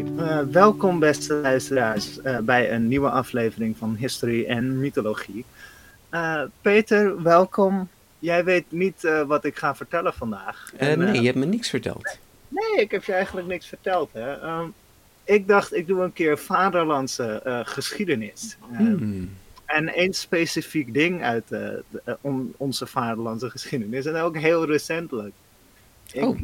Eh, 0.00 0.40
welkom 0.50 0.98
beste 0.98 1.34
luisteraars 1.34 2.20
eh, 2.20 2.38
bij 2.38 2.72
een 2.72 2.88
nieuwe 2.88 3.10
aflevering 3.10 3.76
van 3.76 3.94
History 3.94 4.44
en 4.44 4.78
Mythologie. 4.78 5.44
Eh, 6.08 6.42
Peter, 6.60 7.22
welkom. 7.22 7.88
Jij 8.18 8.44
weet 8.44 8.64
niet 8.68 9.08
wat 9.26 9.44
ik 9.44 9.56
ga 9.56 9.74
vertellen 9.74 10.14
vandaag. 10.14 10.72
En, 10.76 10.98
nee, 10.98 11.20
je 11.20 11.26
hebt 11.26 11.38
me 11.38 11.44
niks 11.44 11.70
verteld. 11.70 12.18
nee, 12.48 12.80
ik 12.82 12.90
heb 12.90 13.04
je 13.04 13.12
eigenlijk 13.12 13.46
niks 13.46 13.66
verteld. 13.66 14.10
Hè. 14.12 14.32
Ehm, 14.40 14.66
ik 15.24 15.48
dacht, 15.48 15.74
ik 15.74 15.86
doe 15.86 16.02
een 16.02 16.12
keer 16.12 16.38
vaderlandse 16.38 17.40
geschiedenis. 17.64 18.56
Eh, 18.72 18.76
Hmm. 18.78 19.30
En 19.66 19.88
één 19.94 20.12
specifiek 20.14 20.94
ding 20.94 21.22
uit 21.22 21.48
de- 21.48 21.82
on- 22.20 22.54
onze 22.56 22.86
vaderlandse 22.86 23.50
geschiedenis. 23.50 24.06
En 24.06 24.16
ook 24.16 24.36
heel 24.38 24.66
recentelijk. 24.66 25.32
Ik, 26.12 26.22
Oh. 26.24 26.38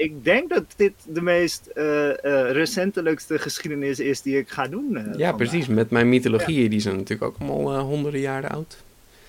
Ik 0.00 0.24
denk 0.24 0.48
dat 0.50 0.64
dit 0.76 0.92
de 1.06 1.22
meest 1.22 1.66
eh, 1.66 2.08
eh, 2.24 2.50
recentelijkste 2.52 3.38
geschiedenis 3.38 4.00
is 4.00 4.22
die 4.22 4.38
ik 4.38 4.48
ga 4.48 4.66
doen. 4.68 4.96
eh, 4.96 5.04
Ja, 5.04 5.10
vandaag. 5.10 5.36
precies. 5.36 5.66
Met 5.66 5.90
mijn 5.90 6.08
mythologieën, 6.08 6.70
die 6.70 6.80
zijn 6.80 6.96
natuurlijk 6.96 7.22
ook 7.40 7.48
allemaal 7.48 7.78
honderden 7.80 8.20
jaren 8.20 8.50
oud. 8.50 8.76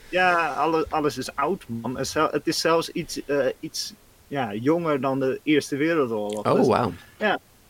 Ja, 0.10 0.48
alle, 0.54 0.86
alles 0.90 1.18
is 1.18 1.36
oud, 1.36 1.64
man. 1.68 1.98
Het 1.98 2.48
is 2.48 2.60
zelfs 2.60 2.90
iets, 2.92 3.22
iets 3.60 3.94
ja, 4.28 4.54
jonger 4.54 5.02
dan 5.02 5.20
de 5.20 5.40
Eerste 5.44 5.76
Wereldoorlog. 5.76 6.46
Oh, 6.46 6.56
Dus, 6.56 6.68
wauw. 6.68 6.92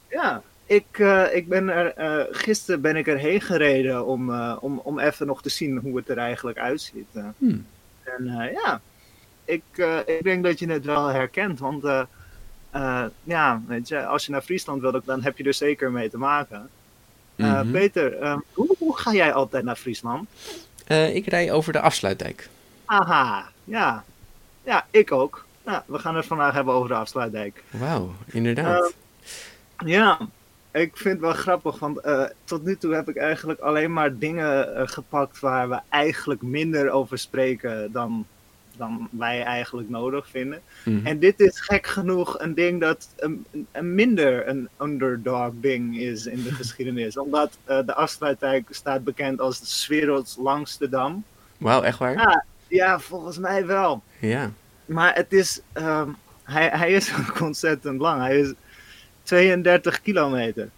ja, 0.10 0.42
ik, 0.66 0.86
eh, 0.92 1.24
ik 1.36 1.48
ben 1.48 1.70
er, 1.70 1.94
gisteren 2.32 2.82
ben 2.82 2.96
ik 2.96 3.08
erheen 3.08 3.42
gereden 3.42 4.06
om, 4.06 4.34
om, 4.60 4.80
om 4.84 5.00
even 5.00 5.28
nog 5.28 5.42
te 5.42 5.50
zien 5.50 5.78
hoe 5.78 5.98
het 5.98 6.10
er 6.10 6.18
eigenlijk 6.18 6.58
uitziet. 6.58 7.08
Hmm. 7.38 7.66
En 8.04 8.26
ja, 8.64 8.82
ik, 9.46 9.64
ik 10.06 10.24
denk 10.24 10.44
dat 10.44 10.60
je 10.60 10.68
het 10.72 10.86
wel 10.86 11.08
herkent. 11.08 11.59
Want 11.59 11.84
eh, 12.72 13.04
ja, 13.24 13.62
weet 13.68 13.88
je, 13.88 14.06
als 14.06 14.26
je 14.26 14.32
naar 14.32 14.42
Friesland 14.42 14.82
wil, 14.82 15.02
dan 15.06 15.24
heb 15.24 15.38
je 15.38 15.44
er 15.44 15.54
zeker 15.54 15.92
mee 15.92 16.09
te 16.09 16.18
maken. 16.18 16.70
Eh, 17.36 17.62
Mhm. 17.62 17.72
Peter, 17.72 18.18
eh, 18.18 18.38
hoe, 18.54 18.76
hoe 18.80 18.98
ga 18.98 19.14
jij 19.14 19.34
altijd 19.34 19.64
naar 19.64 19.76
Friesland? 19.76 20.30
Eh, 20.88 21.16
ik 21.16 21.28
rij 21.28 21.52
over 21.52 21.74
de 21.74 21.80
afsluitdijk. 21.80 22.50
Aha, 22.86 23.50
ja. 23.64 24.04
Ja, 24.64 24.86
ik 24.92 25.12
ook. 25.12 25.46
Ja, 25.66 25.84
we 25.88 26.00
gaan 26.00 26.16
het 26.16 26.26
vandaag 26.26 26.54
hebben 26.54 26.74
over 26.74 26.90
de 26.90 26.96
afsluitdijk. 26.96 27.64
Wauw, 27.70 28.14
inderdaad. 28.26 28.94
Ja, 29.86 30.20
ik 30.72 30.98
vind 30.98 31.14
het 31.14 31.20
wel 31.20 31.34
grappig, 31.34 31.80
want 31.80 32.00
tot 32.44 32.64
nu 32.64 32.78
toe 32.78 32.94
heb 32.94 33.10
ik 33.10 33.16
eigenlijk 33.18 33.60
alleen 33.60 33.94
maar 33.94 34.18
dingen 34.18 34.90
gepakt 34.90 35.40
waar 35.40 35.70
we 35.70 35.80
eigenlijk 35.90 36.42
minder 36.42 36.90
over 36.90 37.18
spreken 37.18 37.92
dan, 37.92 38.26
dan 38.78 39.08
wij 39.12 39.44
eigenlijk 39.44 39.90
nodig 39.90 40.28
vinden. 40.30 40.62
Mhm. 40.86 41.06
En 41.06 41.20
dit 41.20 41.40
is 41.40 41.62
gek 41.62 41.88
genoeg 41.88 42.40
een 42.40 42.54
ding 42.54 42.82
dat 42.82 43.09
een, 43.18 43.46
een 43.72 43.96
minder 43.96 44.48
een 44.48 44.70
underdog 44.82 45.52
ding 45.54 45.98
is 45.98 46.26
in 46.26 46.44
de 46.44 46.52
geschiedenis. 46.62 47.18
Omdat 47.18 47.58
eh, 47.64 47.86
de 47.86 47.94
afsluitdijk 47.94 48.68
staat 48.70 49.04
bekend 49.04 49.40
als 49.40 49.60
de 49.60 49.96
werelds 49.96 50.38
langste 50.40 50.90
dam. 50.90 51.24
Wauw, 51.58 51.81
echt 51.81 51.98
waar? 51.98 52.18
Ah. 52.18 52.42
Ja, 52.68 53.00
volgens 53.00 53.38
mij 53.38 53.66
wel. 53.66 54.04
Ja. 54.20 54.52
Maar 54.86 55.16
het 55.16 55.34
is, 55.34 55.62
ehm, 55.74 56.10
hij, 56.44 56.70
hij 56.74 56.92
is 56.92 57.14
ook 57.20 57.42
ontzettend 57.42 58.00
lang. 58.00 58.22
Hij 58.22 58.40
is 58.40 58.54
32 59.24 60.02
kilometer. 60.02 60.70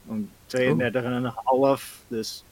32 0.46 1.04
en 1.04 1.12
een 1.12 1.32
half. 1.36 2.00
Dus, 2.08 2.44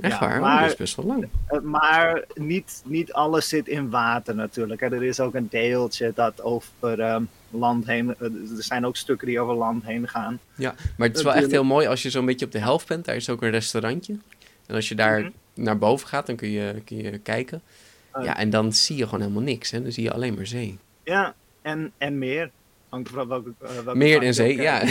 Echt 0.00 0.12
Ja, 0.12 0.20
waar? 0.28 0.40
Maar- 0.40 0.60
dat 0.62 0.70
is 0.70 0.76
best 0.76 0.96
wel 0.96 1.06
lang. 1.06 1.28
eh, 1.46 1.60
maar 1.60 2.24
niet, 2.34 2.82
niet 2.86 3.12
alles 3.12 3.48
zit 3.48 3.68
in 3.68 3.90
water 3.90 4.34
natuurlijk. 4.34 4.80
Er 4.82 5.02
is 5.02 5.20
ook 5.20 5.34
een 5.34 5.48
deeltje 5.50 6.12
dat 6.14 6.42
over 6.42 7.00
ehm, 7.00 7.22
land 7.50 7.86
heen. 7.86 8.14
eh, 8.18 8.20
er 8.56 8.62
zijn 8.62 8.86
ook 8.86 8.96
stukken 8.96 9.26
die 9.26 9.40
over 9.40 9.54
land 9.54 9.84
heen 9.84 10.08
gaan. 10.08 10.38
Ja, 10.54 10.74
maar 10.96 11.08
het 11.08 11.16
is 11.16 11.22
wel 11.22 11.34
echt 11.34 11.50
heel 11.50 11.64
mooi 11.64 11.86
als 11.86 12.02
je 12.02 12.10
zo'n 12.10 12.26
beetje 12.26 12.46
op 12.46 12.52
de 12.52 12.58
helft 12.58 12.88
bent. 12.88 13.04
Daar 13.04 13.16
is 13.16 13.30
ook 13.30 13.42
een 13.42 13.50
restaurantje. 13.50 14.16
En 14.66 14.74
als 14.74 14.88
je 14.88 14.94
daar 14.94 15.20
Mhm. 15.20 15.30
naar 15.54 15.78
boven 15.78 16.08
gaat, 16.08 16.26
dan 16.26 16.36
kun 16.36 16.48
je, 16.50 16.82
kun 16.84 16.96
je 16.96 17.18
kijken. 17.18 17.60
Oh. 18.12 18.24
Ja, 18.24 18.36
en 18.36 18.50
dan 18.50 18.72
zie 18.72 18.96
je 18.96 19.04
gewoon 19.04 19.20
helemaal 19.20 19.42
niks. 19.42 19.70
Hè? 19.70 19.82
Dan 19.82 19.92
zie 19.92 20.02
je 20.02 20.12
alleen 20.12 20.34
maar 20.34 20.46
zee. 20.46 20.78
Ja, 21.04 21.34
en, 21.62 21.92
en 21.98 22.18
meer. 22.18 22.50
Hangt 22.94 23.08
vanaf 23.08 23.26
welke, 23.26 23.52
eh, 23.60 23.70
welke 23.74 23.98
Meer 23.98 24.20
en 24.20 24.26
je 24.26 24.32
zee, 24.32 24.56
ja. 24.56 24.82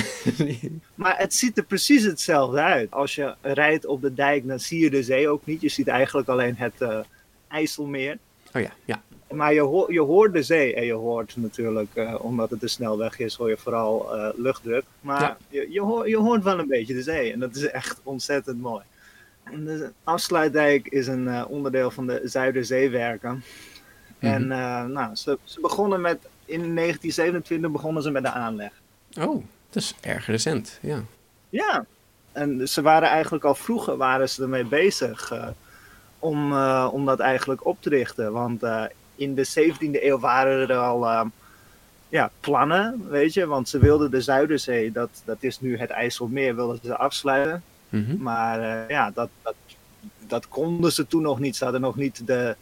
Maar 0.95 1.17
het 1.17 1.33
ziet 1.33 1.57
er 1.57 1.63
precies 1.63 2.03
hetzelfde 2.03 2.59
uit. 2.61 2.91
Als 2.91 3.15
je 3.15 3.35
rijdt 3.41 3.85
op 3.85 4.01
de 4.01 4.13
dijk, 4.13 4.47
dan 4.47 4.59
zie 4.59 4.79
je 4.79 4.89
de 4.89 5.03
zee 5.03 5.29
ook 5.29 5.45
niet. 5.45 5.61
Je 5.61 5.69
ziet 5.69 5.87
eigenlijk 5.87 6.27
alleen 6.27 6.55
het 6.57 6.81
eh, 6.81 6.99
IJsselmeer. 7.47 8.17
oh 8.53 8.61
ja, 8.61 8.71
ja. 8.85 9.01
Maar 9.31 9.53
je, 9.53 9.61
hoort 9.61 9.91
je 9.91 10.01
hoort 10.01 10.33
de 10.33 10.43
zee 10.43 10.75
en 10.75 10.85
je 10.85 10.93
hoort 10.93 11.33
natuurlijk, 11.35 11.95
eh, 11.95 12.15
omdat 12.17 12.49
het 12.49 12.61
een 12.63 12.69
snelweg 12.69 13.19
is, 13.19 13.35
hoor 13.35 13.49
je 13.49 13.57
vooral 13.57 14.15
eh, 14.15 14.29
luchtdruk. 14.35 14.83
Maar 15.01 15.21
Ja. 15.21 15.37
je, 15.49 15.67
je, 15.71 15.81
hoort, 15.81 16.07
je 16.07 16.17
hoort 16.17 16.43
wel 16.43 16.59
een 16.59 16.67
beetje 16.67 16.93
de 16.93 17.01
zee 17.01 17.31
en 17.31 17.39
dat 17.39 17.55
is 17.55 17.67
echt 17.67 17.99
ontzettend 18.03 18.61
mooi. 18.61 18.83
En 19.43 19.65
de 19.65 19.91
afsluitdijk 20.03 20.87
is 20.87 21.07
een 21.07 21.45
onderdeel 21.45 21.91
van 21.91 22.07
de 22.07 22.21
Zuiderzeewerken. 22.23 23.43
En 24.23 24.51
eh, 24.51 24.85
nou, 24.85 25.15
ze, 25.15 25.37
ze 25.43 25.59
begonnen 25.61 26.01
met, 26.01 26.17
in 26.45 26.75
1927 26.75 27.71
begonnen 27.71 28.03
ze 28.03 28.11
met 28.11 28.23
de 28.23 28.31
aanleg. 28.31 28.71
Oh, 29.19 29.43
dat 29.69 29.83
is 29.83 29.95
erg 30.01 30.25
recent, 30.25 30.79
ja. 30.81 31.03
Ja, 31.49 31.85
en 32.31 32.67
ze 32.67 32.81
waren 32.81 33.09
eigenlijk 33.09 33.43
al 33.43 33.55
vroeger 33.55 33.97
waren 33.97 34.29
ze 34.29 34.41
ermee 34.41 34.65
bezig 34.65 35.31
eh, 35.31 35.47
om, 36.19 36.51
eh, 36.51 36.89
om 36.91 37.05
dat 37.05 37.19
eigenlijk 37.19 37.65
op 37.65 37.77
te 37.79 37.89
richten. 37.89 38.31
Want 38.31 38.63
eh, 38.63 38.83
in 39.15 39.35
de 39.35 39.45
17e 39.45 40.03
eeuw 40.03 40.19
waren 40.19 40.69
er 40.69 40.77
al 40.77 41.31
ja, 42.09 42.31
plannen, 42.39 43.09
weet 43.09 43.33
je. 43.33 43.45
Want 43.45 43.69
ze 43.69 43.79
wilden 43.79 44.11
de 44.11 44.21
Zuiderzee, 44.21 44.91
dat, 44.91 45.09
dat 45.25 45.37
is 45.39 45.59
nu 45.59 45.77
het 45.77 45.89
IJsselmeer, 45.89 46.55
wilden 46.55 46.79
ze 46.83 46.97
afsluiten. 46.97 47.63
Mhm. 47.89 48.17
Maar 48.17 48.91
ja, 48.91 49.11
dat, 49.11 49.29
dat, 49.41 49.55
dat 50.27 50.47
konden 50.47 50.91
ze 50.91 51.07
toen 51.07 51.21
nog 51.21 51.39
niet. 51.39 51.55
Ze 51.55 51.63
hadden 51.63 51.81
nog 51.81 51.95
niet 51.95 52.27
de, 52.27 52.55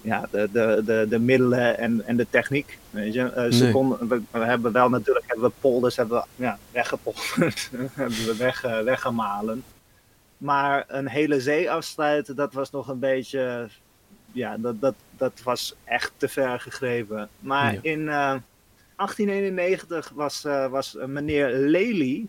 ja, 0.00 0.28
de, 0.30 0.48
de, 0.52 0.82
de, 0.84 1.06
de 1.08 1.18
middelen 1.18 1.78
en, 1.78 2.06
en 2.06 2.16
de 2.16 2.26
techniek. 2.30 2.78
Weet 2.90 3.14
je? 3.14 3.22
Eh, 3.32 3.50
ze 3.50 3.62
Nee. 3.62 3.72
konden, 3.72 4.08
we, 4.08 4.20
we 4.30 4.38
hebben 4.44 4.72
wel 4.72 4.88
natuurlijk 4.88 5.24
hebben 5.28 5.48
we 5.48 5.52
polders 5.60 5.96
hebben 5.96 6.18
we, 6.18 6.42
ja, 6.44 6.58
weggepolderd, 6.72 7.70
hebben 7.92 8.24
we 8.26 8.34
weg, 8.38 8.64
eh, 8.64 8.80
weggemalen. 8.82 9.62
Maar 10.38 10.84
een 10.88 11.08
hele 11.08 11.40
zee 11.40 11.70
afsluiten, 11.70 12.36
dat 12.36 12.52
was 12.52 12.70
nog 12.70 12.88
een 12.88 12.98
beetje. 12.98 13.68
Ja, 14.32 14.56
dat, 14.58 14.80
dat, 14.80 14.94
dat 15.16 15.32
was 15.44 15.74
echt 15.84 16.12
te 16.16 16.28
ver 16.28 16.60
gegrepen. 16.60 17.28
Maar 17.40 17.72
Ja. 17.72 17.78
in 17.82 18.08
eh, 18.08 18.34
1891 18.96 20.10
was, 20.14 20.44
eh, 20.44 20.66
was 20.66 20.96
een 20.98 21.12
meneer 21.12 21.50
Lely. 21.52 22.26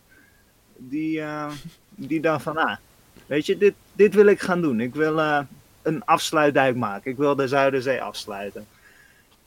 Die, 0.78 1.22
eh, 1.22 1.52
die 1.90 2.22
dan 2.22 2.42
van, 2.42 2.58
ah, 2.58 2.76
weet 3.26 3.46
je, 3.46 3.58
dit, 3.58 3.74
dit 3.94 4.14
wil 4.14 4.26
ik 4.26 4.40
gaan 4.40 4.62
doen. 4.62 4.80
Ik 4.80 4.96
wil 4.96 5.20
eh, 5.20 5.40
een 5.94 6.06
afsluitdijk 6.06 6.76
maken. 6.76 7.12
Ik 7.12 7.18
wil 7.18 7.36
de 7.36 7.48
Zuiderzee 7.48 8.02
afsluiten. 8.02 8.66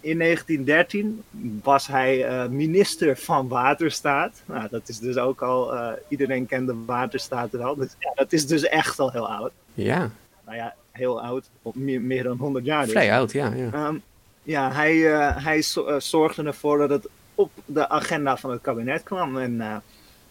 in 0.01 0.19
1913 0.19 1.23
was 1.63 1.87
hij 1.87 2.25
eh, 2.25 2.49
minister 2.49 3.17
van 3.17 3.49
Waterstaat. 3.49 4.43
Nou, 4.45 4.69
dat 4.71 4.89
is 4.89 4.99
dus 4.99 5.17
ook 5.17 5.43
al, 5.43 5.75
uh, 5.75 5.89
iedereen 6.09 6.47
kende 6.47 6.75
Waterstaat 6.87 7.51
wel. 7.51 7.77
Dus 7.77 7.95
ja, 7.99 8.13
dat 8.15 8.33
is 8.33 8.47
dus 8.47 8.63
echt 8.63 8.99
al 8.99 9.11
heel 9.11 9.29
oud. 9.29 9.53
Ja. 9.75 10.11
Nou 10.45 10.57
ja, 10.57 10.75
heel 10.91 11.23
oud, 11.23 11.49
meer, 11.63 12.01
meer 12.01 12.23
dan 12.23 12.37
100 12.37 12.65
jaar. 12.65 12.83
Dus. 12.83 12.93
Vrij 12.93 13.15
oud, 13.15 13.33
ja. 13.33 13.53
Ja, 13.55 13.87
um, 13.87 14.03
ja 14.43 14.73
hij, 14.73 14.95
uh, 14.95 15.45
hij 15.45 15.63
zorgde 15.99 16.43
ervoor 16.43 16.79
dat 16.79 16.91
het 16.91 17.09
op 17.35 17.51
de 17.65 17.89
agenda 17.89 18.37
van 18.37 18.51
het 18.51 18.61
kabinet 18.61 19.03
kwam. 19.03 19.39
En, 19.39 19.83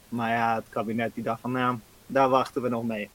maar 0.10 0.30
ja, 0.30 0.56
het 0.56 0.66
kabinet 0.70 1.12
die 1.14 1.24
dacht 1.24 1.42
van, 1.42 1.52
nou, 1.52 1.78
daar 2.08 2.30
wachten 2.30 2.62
we 2.62 2.70
nog 2.70 2.84
mee. 2.84 3.10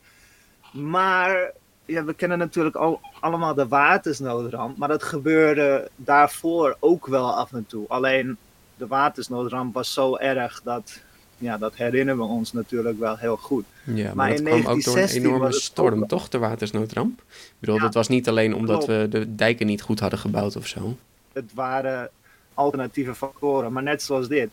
Maar 0.72 1.52
ja, 1.86 2.04
we 2.04 2.14
kennen 2.14 2.38
natuurlijk 2.38 2.76
al, 2.76 3.00
allemaal 3.20 3.54
de 3.54 3.68
watersnoodramp, 3.68 4.76
maar 4.76 4.88
dat 4.88 5.02
gebeurde 5.02 5.90
daarvoor 5.96 6.76
ook 6.80 7.06
wel 7.06 7.34
af 7.34 7.52
en 7.52 7.66
toe. 7.66 7.88
Alleen 7.88 8.36
de 8.76 8.86
watersnoodramp 8.86 9.74
was 9.74 9.92
zo 9.92 10.16
erg 10.16 10.60
dat, 10.64 11.00
ja, 11.38 11.58
dat 11.58 11.74
herinneren 11.74 12.20
we 12.20 12.26
ons 12.26 12.52
natuurlijk 12.52 12.98
wel 12.98 13.16
heel 13.16 13.36
goed. 13.36 13.64
Ja, 13.84 14.14
maar, 14.14 14.42
maar 14.42 14.42
kwam 14.42 14.66
ook 14.66 14.84
door 14.84 14.98
een 14.98 15.08
enorme 15.08 15.52
storm, 15.52 16.06
toch, 16.06 16.28
de 16.28 16.38
watersnoodramp? 16.38 17.20
Ik 17.20 17.54
bedoel, 17.58 17.76
ja, 17.76 17.82
dat 17.82 17.94
was 17.94 18.08
niet 18.08 18.28
alleen 18.28 18.54
omdat 18.54 18.84
klopt. 18.84 19.00
we 19.00 19.08
de 19.08 19.34
dijken 19.34 19.66
niet 19.66 19.82
goed 19.82 20.00
hadden 20.00 20.18
gebouwd 20.18 20.56
of 20.56 20.66
zo. 20.66 20.96
Het 21.32 21.54
waren 21.54 22.10
alternatieve 22.54 23.14
factoren, 23.14 23.72
maar 23.72 23.82
net 23.82 24.02
zoals 24.02 24.28
dit. 24.28 24.50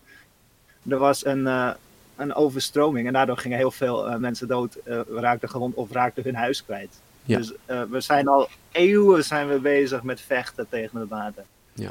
Er 0.88 0.98
was 0.98 1.26
een, 1.26 1.40
uh, 1.40 1.70
een 2.16 2.34
overstroming 2.34 3.08
en 3.08 3.14
daardoor 3.14 3.38
gingen 3.38 3.58
heel 3.58 3.72
veel 3.72 4.10
uh, 4.10 4.16
mensen 4.16 4.48
dood, 4.48 4.78
uh, 4.86 5.00
raakten 5.16 5.50
gewond 5.50 5.76
of 5.76 5.92
raakten 5.92 6.24
hun 6.24 6.36
huis 6.36 6.64
kwijt. 6.64 7.02
Ja. 7.26 7.38
Dus 7.38 7.54
uh, 7.70 7.84
we 7.90 8.02
zijn 8.02 8.28
al 8.28 8.50
eeuwen 8.72 9.24
zijn 9.24 9.48
we 9.48 9.60
bezig 9.60 10.04
met 10.04 10.22
vechten 10.22 10.70
tegen 10.70 11.00
het 11.00 11.10
water. 11.10 11.44
Ja. 11.74 11.90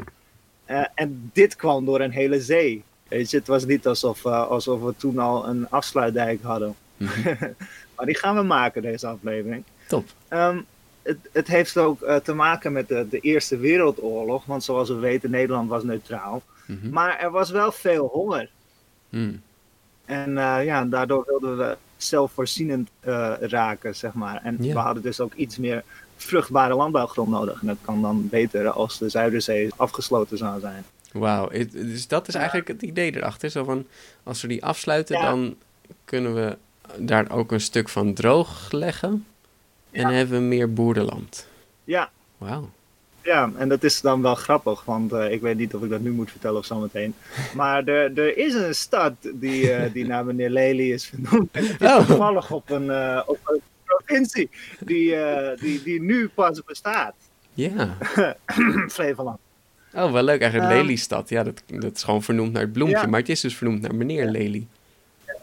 Uh, 0.67 0.85
en 0.95 1.31
dit 1.33 1.57
kwam 1.57 1.85
door 1.85 2.01
een 2.01 2.11
hele 2.11 2.41
zee. 2.41 2.83
Weet 3.09 3.31
je, 3.31 3.37
het 3.37 3.47
was 3.47 3.65
niet 3.65 3.87
alsof, 3.87 4.25
uh, 4.25 4.49
alsof 4.49 4.81
we 4.81 4.95
toen 4.97 5.19
al 5.19 5.49
een 5.49 5.71
afsluitdijk 5.71 6.43
hadden. 6.43 6.75
Mm 6.97 7.07
-hmm. 7.07 7.37
maar 7.97 8.07
die 8.07 8.19
gaan 8.19 8.37
we 8.37 8.43
maken, 8.43 8.83
deze 8.83 9.07
aflevering. 9.07 9.65
Top. 9.89 10.05
Um, 10.31 10.67
het, 11.03 11.19
het, 11.33 11.47
heeft 11.49 11.77
ook 11.77 11.99
te 12.23 12.35
maken 12.35 12.73
met 12.73 12.89
de, 12.89 13.07
de, 13.11 13.19
Eerste 13.19 13.57
Wereldoorlog. 13.57 14.45
Want 14.45 14.65
zoals 14.65 14.89
we 14.89 14.95
weten, 14.95 15.31
Nederland 15.31 15.69
was 15.69 15.83
neutraal. 15.83 16.43
Mm 16.67 16.79
-hmm. 16.83 16.91
Maar 16.91 17.19
er 17.19 17.31
was 17.31 17.51
wel 17.51 17.73
veel 17.73 18.07
honger. 18.07 18.51
Mm. 19.09 19.43
En 20.05 20.35
ja, 20.65 20.85
daardoor 20.85 21.25
wilden 21.27 21.59
we 21.59 21.77
zelfvoorzienend 22.03 22.91
uh, 23.05 23.33
raken, 23.41 23.95
zeg 23.97 24.13
maar. 24.13 24.41
En 24.43 24.57
Ja. 24.61 24.73
we 24.73 24.79
hadden 24.79 25.03
dus 25.03 25.21
ook 25.21 25.35
iets 25.35 25.57
meer 25.59 25.83
vruchtbare 26.17 26.75
landbouwgrond 26.75 27.29
nodig. 27.29 27.61
En 27.61 27.67
dat 27.67 27.77
kan 27.81 28.03
dan 28.03 28.29
beter 28.29 28.71
als 28.71 28.99
de 28.99 29.09
Zuiderzee 29.09 29.71
afgesloten 29.77 30.39
zou 30.39 30.61
zijn. 30.61 30.85
Wauw, 31.13 31.49
dus 31.71 32.09
dat 32.09 32.29
is 32.29 32.35
eigenlijk 32.35 32.69
het 32.69 32.83
idee 32.83 33.17
erachter. 33.17 33.51
Zo 33.51 33.65
van, 33.65 33.87
als 34.23 34.43
we 34.43 34.49
die 34.49 34.65
afsluiten, 34.65 35.17
Ja. 35.19 35.31
dan 35.31 35.57
kunnen 36.05 36.35
we 36.35 36.57
daar 36.97 37.31
ook 37.31 37.53
een 37.53 37.61
stuk 37.61 37.89
van 37.89 38.15
droog 38.15 38.71
leggen. 38.73 39.27
En 39.91 40.01
Ja. 40.01 40.11
hebben 40.13 40.39
we 40.39 40.45
meer 40.45 40.73
boerenland. 40.73 41.47
Ja, 41.85 42.11
Wauw. 42.39 42.71
Ja, 43.23 43.51
en 43.57 43.69
dat 43.69 43.85
is 43.85 44.01
dan 44.01 44.23
wel 44.23 44.35
grappig, 44.35 44.85
want 44.85 45.13
eh, 45.13 45.31
ik 45.33 45.41
weet 45.41 45.57
niet 45.57 45.75
of 45.75 45.83
ik 45.83 45.91
dat 45.91 46.01
nu 46.01 46.11
moet 46.11 46.31
vertellen 46.31 46.59
of 46.59 46.65
zometeen. 46.65 47.15
Maar 47.55 47.85
er, 47.85 48.19
er 48.19 48.37
is 48.37 48.55
een 48.55 48.75
stad 48.75 49.13
die, 49.35 49.71
eh, 49.73 49.93
die 49.93 50.07
naar 50.07 50.25
meneer 50.25 50.51
Lely 50.51 50.93
is 50.93 51.07
vernoemd. 51.07 51.49
En 51.53 51.67
het 51.67 51.81
is 51.81 51.89
Oh. 51.89 52.07
toevallig 52.07 52.51
op 52.51 52.71
een, 52.71 52.91
eh, 52.91 53.23
op 53.27 53.39
een 53.45 53.61
provincie 53.85 54.51
die, 54.81 55.15
die, 55.61 55.83
die 55.83 56.03
nu 56.03 56.29
pas 56.29 56.63
bestaat. 56.65 57.15
Ja. 57.55 57.97
Flevoland. 58.89 59.39
Oh, 59.95 60.13
wel 60.13 60.23
leuk. 60.23 60.41
Eigenlijk 60.41 60.73
Ehm. 60.73 60.81
Lelystad. 60.81 61.29
Ja, 61.29 61.43
dat, 61.43 61.63
dat 61.67 61.97
is 61.97 62.03
gewoon 62.03 62.23
vernoemd 62.23 62.53
naar 62.53 62.63
het 62.63 62.73
bloempje. 62.73 62.97
Ja. 62.97 63.07
Maar 63.07 63.21
het 63.21 63.29
is 63.29 63.41
dus 63.41 63.57
vernoemd 63.57 63.81
naar 63.83 63.95
meneer 63.95 64.27
Lely. 64.27 64.67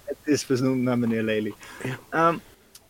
Het 0.06 0.18
is 0.24 0.44
vernoemd 0.44 0.82
naar 0.84 0.98
meneer 0.98 1.24
Lely. 1.24 1.54
Ehm, 2.10 2.36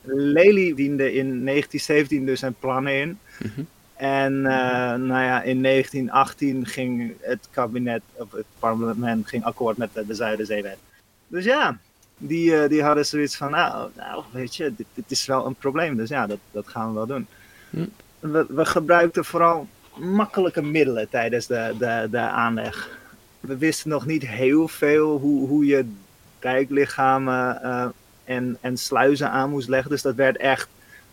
Lely 0.01 0.74
diende 0.75 1.13
in 1.13 1.44
1917 1.44 2.25
dus 2.25 2.39
zijn 2.39 2.56
plannen 2.59 2.94
in. 2.94 3.19
Mhm. 3.39 3.62
En 4.00 4.46
eh, 4.46 4.96
nou 4.96 5.24
ja, 5.24 5.42
in 5.42 5.63
1918 5.63 6.66
ging 6.66 7.13
het 7.22 7.48
kabinet, 7.51 8.01
of 8.13 8.31
het 8.31 8.46
parlement, 8.60 9.28
ging 9.28 9.44
akkoord 9.44 9.78
met 9.78 9.90
de, 9.94 10.06
de 10.06 10.13
Zuiderzeewet. 10.13 10.78
Dus 11.28 11.44
ja, 11.46 11.78
die, 12.18 12.56
eh, 12.56 12.69
die 12.69 12.84
hadden 12.84 13.06
zoiets 13.06 13.36
van, 13.36 13.51
nou, 13.51 13.90
nou 13.96 14.24
weet 14.31 14.56
je, 14.56 14.75
dit, 14.75 14.86
dit 14.94 15.12
is 15.12 15.25
wel 15.25 15.46
een 15.46 15.56
probleem. 15.56 15.96
Dus 15.96 16.10
ja, 16.10 16.28
dat, 16.28 16.38
dat 16.51 16.68
gaan 16.68 16.88
we 16.88 16.94
wel 16.94 17.06
doen. 17.06 17.28
Hm. 17.69 17.86
We, 18.19 18.46
we 18.50 18.66
gebruikten 18.66 19.25
vooral 19.25 19.68
makkelijke 19.96 20.62
middelen 20.62 21.10
tijdens 21.10 21.48
de, 21.48 21.75
de, 21.80 22.07
de 22.12 22.19
aanleg. 22.19 22.98
We 23.40 23.57
wisten 23.57 23.90
nog 23.90 24.06
niet 24.06 24.28
heel 24.28 24.68
veel 24.68 25.18
hoe, 25.18 25.48
hoe 25.48 25.66
je 25.66 25.92
dijklichamen 26.40 27.63
eh, 27.63 27.88
en, 28.24 28.57
en 28.62 28.78
sluizen 28.78 29.30
aan 29.30 29.50
moest 29.50 29.69
leggen. 29.69 29.90
Dus 29.90 30.02
dat 30.02 30.16
werd 30.16 30.38
echt, 30.38 30.69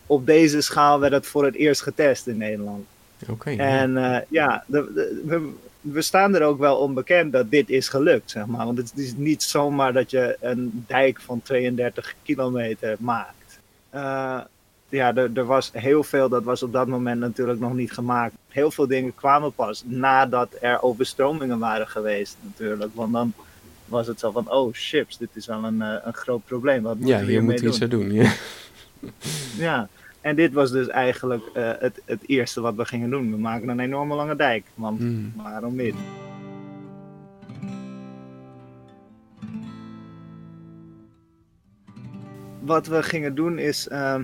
op 0.07 0.27
deze 0.27 0.61
schaal 0.61 1.01
werd 1.01 1.13
het 1.13 1.27
voor 1.27 1.45
het 1.45 1.55
eerst 1.55 1.83
getest 1.83 2.27
in 2.27 2.37
Nederland. 2.37 2.85
Oké. 3.29 3.51
ja. 3.51 3.59
En 3.59 3.97
eh, 3.97 4.21
ja, 4.29 4.65
de, 4.67 4.91
de- 4.95 5.23
we, 5.25 5.51
we 5.81 6.03
staan 6.03 6.35
er 6.35 6.43
ook 6.43 6.59
wel 6.59 6.77
onbekend 6.77 7.33
dat 7.33 7.51
dit 7.51 7.71
is 7.71 7.89
gelukt, 7.89 8.31
zeg 8.31 8.47
maar. 8.47 8.67
Want 8.67 8.79
het 8.79 8.93
is 8.95 9.15
niet 9.17 9.43
zomaar 9.43 9.93
dat 9.93 10.11
je 10.11 10.37
een 10.41 10.85
dijk 10.87 11.21
van 11.21 11.43
32 11.43 12.15
kilometer 12.23 12.97
maakt. 12.99 13.59
Eh, 13.91 14.41
ja, 14.89 15.15
er, 15.15 15.45
was 15.45 15.71
heel 15.73 16.03
veel, 16.03 16.29
dat 16.29 16.43
was 16.43 16.63
op 16.63 16.73
dat 16.73 16.87
moment 16.87 17.21
natuurlijk 17.21 17.61
nog 17.61 17.75
niet 17.75 17.93
gemaakt. 17.93 18.35
Heel 18.49 18.71
veel 18.71 18.87
dingen 18.87 19.15
kwamen 19.15 19.53
pas 19.53 19.83
nadat 19.87 20.49
er 20.61 20.83
overstromingen 20.83 21.59
waren 21.59 21.89
geweest, 21.89 22.37
natuurlijk. 22.43 22.91
Want 22.95 23.13
dan 23.13 23.33
was 23.85 24.07
het 24.07 24.21
zo 24.21 24.31
van, 24.31 24.51
oh 24.51 24.69
chips, 24.73 25.19
dit 25.19 25.29
is 25.33 25.47
wel 25.47 25.65
een, 25.65 25.83
eh, 25.83 25.95
een 26.05 26.15
groot 26.15 26.45
probleem. 26.45 26.83
Wat 26.83 26.97
moeten 26.99 27.19
ja, 27.19 27.25
hier 27.25 27.43
moeten 27.43 27.65
we 27.65 27.71
iets 27.71 27.83
aan 27.83 27.89
doen. 27.89 28.13
Ja. 28.13 28.33
Ja, 29.67 29.89
en 30.21 30.37
dit 30.37 30.53
was 30.53 30.71
dus 30.71 30.89
eigenlijk 30.89 31.43
eh, 31.55 31.71
het, 31.79 32.01
het 32.05 32.21
eerste 32.27 32.61
wat 32.61 32.75
we 32.75 32.85
gingen 32.85 33.11
doen. 33.11 33.31
We 33.31 33.37
maken 33.39 33.69
een 33.69 33.81
enorme 33.81 34.15
lange 34.15 34.37
dijk, 34.37 34.65
want 34.75 34.99
Hmm. 34.99 35.33
waarom 35.37 35.77
niet? 35.77 35.95
Wat 42.61 42.87
we 42.87 43.03
gingen 43.03 43.35
doen 43.35 43.59
is 43.59 43.89
ehm, 43.89 44.23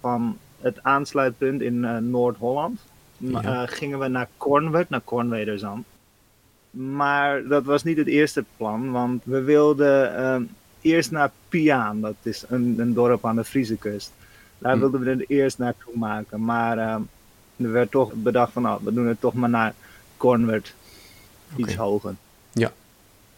van 0.00 0.38
het 0.60 0.82
aansluitpunt 0.82 1.60
in 1.62 1.84
eh, 1.84 1.96
Noord-Holland 1.96 2.80
Ja. 3.16 3.42
eh, 3.42 3.62
gingen 3.64 3.98
we 3.98 4.08
naar 4.08 4.28
Kornwerd, 4.36 4.88
naar 4.90 5.00
Kornwederzand. 5.00 5.86
Maar 6.70 7.46
dat 7.46 7.64
was 7.64 7.82
niet 7.84 7.96
het 7.96 8.06
eerste 8.06 8.44
plan, 8.56 8.90
want 8.90 9.22
we 9.24 9.42
wilden 9.42 10.16
ehm, 10.16 10.42
eerst 10.80 11.10
naar 11.10 11.30
Piaan, 11.48 12.00
dat 12.00 12.14
is 12.22 12.44
een, 12.48 12.74
een 12.78 12.94
dorp 12.94 13.26
aan 13.26 13.36
de 13.36 13.44
Friese 13.44 13.76
kust. 13.76 14.12
Daar 14.58 14.72
Hm. 14.74 14.78
wilden 14.80 15.00
we 15.00 15.10
het 15.10 15.24
eerst 15.28 15.58
naartoe 15.58 15.96
maken, 15.98 16.44
maar 16.44 16.78
ehm, 16.78 17.00
er 17.56 17.72
werd 17.72 17.90
toch 17.90 18.12
bedacht 18.12 18.52
van, 18.52 18.62
nou, 18.62 18.80
we 18.84 18.92
doen 18.92 19.06
het 19.06 19.20
toch 19.20 19.34
maar 19.34 19.48
naar 19.48 19.74
Kornwerd, 20.16 20.74
iets 21.56 21.74
hoger. 21.74 22.14
Ja. 22.52 22.72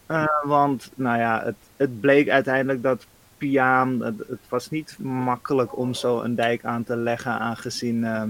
Eh, 0.05 0.25
want, 0.43 0.91
nou 0.95 1.17
ja, 1.19 1.41
het, 1.43 1.55
het 1.75 1.99
bleek 2.01 2.29
uiteindelijk 2.29 2.83
dat 2.83 3.05
Piaan, 3.37 3.99
het, 4.03 4.17
het 4.17 4.39
was 4.49 4.69
niet 4.69 4.95
makkelijk 4.99 5.77
om 5.77 5.93
zo 5.93 6.21
een 6.21 6.35
dijk 6.35 6.65
aan 6.65 6.83
te 6.83 6.95
leggen, 6.95 7.39
aangezien 7.39 8.03
ehm, 8.03 8.27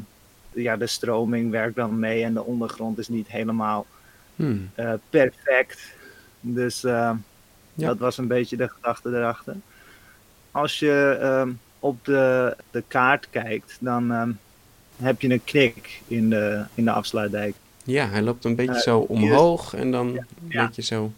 ja, 0.51 0.77
de 0.77 0.87
stroming 0.87 1.51
werkt 1.51 1.75
dan 1.75 1.99
mee 1.99 2.23
en 2.23 2.33
de 2.33 2.43
ondergrond 2.43 2.97
is 2.97 3.07
niet 3.07 3.27
helemaal 3.27 3.85
Hmm. 4.35 4.69
eh, 4.75 4.93
perfect. 5.09 5.81
Dus 6.39 6.83
eh, 6.83 7.11
Ja. 7.73 7.87
dat 7.87 7.97
was 7.97 8.17
een 8.17 8.27
beetje 8.27 8.57
de 8.57 8.67
gedachte 8.69 9.09
erachter. 9.09 9.55
Als 10.51 10.79
je 10.79 11.17
ehm, 11.21 11.49
op 11.79 12.05
de, 12.05 12.55
de 12.71 12.83
kaart 12.87 13.27
kijkt, 13.29 13.77
dan 13.79 14.11
ehm, 14.11 14.31
heb 14.97 15.21
je 15.21 15.29
een 15.29 15.43
knik 15.43 16.01
in 16.07 16.29
de, 16.29 16.63
in 16.73 16.85
de 16.85 16.91
afsluitdijk. 16.91 17.55
Ja, 17.83 18.07
hij 18.09 18.21
loopt 18.21 18.45
een 18.45 18.55
beetje 18.55 18.73
Eh, 18.75 18.79
zo 18.81 19.01
is- 19.01 19.07
omhoog 19.07 19.73
en 19.73 19.91
dan 19.91 20.07
een 20.07 20.25
ja. 20.47 20.65
beetje 20.65 20.81
zo 20.81 21.03
een 21.03 21.13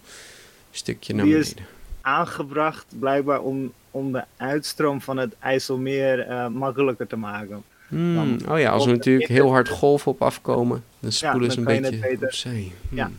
stukje 0.71 1.13
naar 1.13 1.25
Die 1.25 1.37
is- 1.37 1.53
beneden. 1.53 1.73
Aangebracht 2.01 2.85
blijkbaar 2.99 3.39
om, 3.41 3.71
om 3.91 4.11
de 4.11 4.23
uitstroom 4.37 5.01
van 5.01 5.17
het 5.17 5.35
IJsselmeer 5.39 6.19
eh, 6.19 6.47
makkelijker 6.47 7.07
te 7.07 7.15
maken. 7.15 7.63
Hmm, 7.87 8.15
dan 8.15 8.51
Oh 8.53 8.59
ja, 8.59 8.71
als 8.71 8.85
er 8.85 8.91
natuurlijk 8.91 9.29
heel 9.29 9.49
hard 9.49 9.69
golven 9.69 10.11
op 10.11 10.21
afkomen, 10.21 10.83
dan 10.99 11.11
spoelen 11.11 11.51
ze 11.51 11.57
een 11.57 11.63
beetje. 11.63 12.17
Hmm. 12.49 12.71
Ja. 12.89 13.11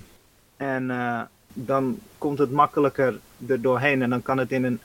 En 0.57 0.91
eh, 0.91 1.21
dan 1.53 1.99
komt 2.19 2.39
het 2.39 2.51
makkelijker 2.51 3.19
er 3.49 3.61
doorheen 3.61 4.03
en 4.03 4.11
dan 4.11 4.23
kan 4.23 4.39
het 4.39 4.53
in 4.53 4.65
een 4.65 4.81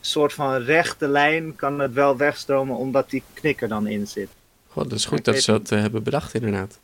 soort 0.00 0.32
van 0.32 0.56
rechte 0.56 1.08
lijn 1.08 1.56
kan 1.56 1.78
het 1.78 1.92
wel 1.92 2.16
wegstromen 2.16 2.76
omdat 2.76 3.10
die 3.10 3.22
knikker 3.34 3.68
dan 3.68 3.86
in 3.86 4.06
zit. 4.06 4.28
God, 4.68 4.90
dat 4.90 4.98
is 4.98 5.04
goed 5.04 5.24
dat 5.24 5.40
ze 5.40 5.50
dat 5.50 5.70
eh, 5.70 5.80
hebben 5.80 6.02
bedacht, 6.02 6.34
inderdaad. 6.34 6.78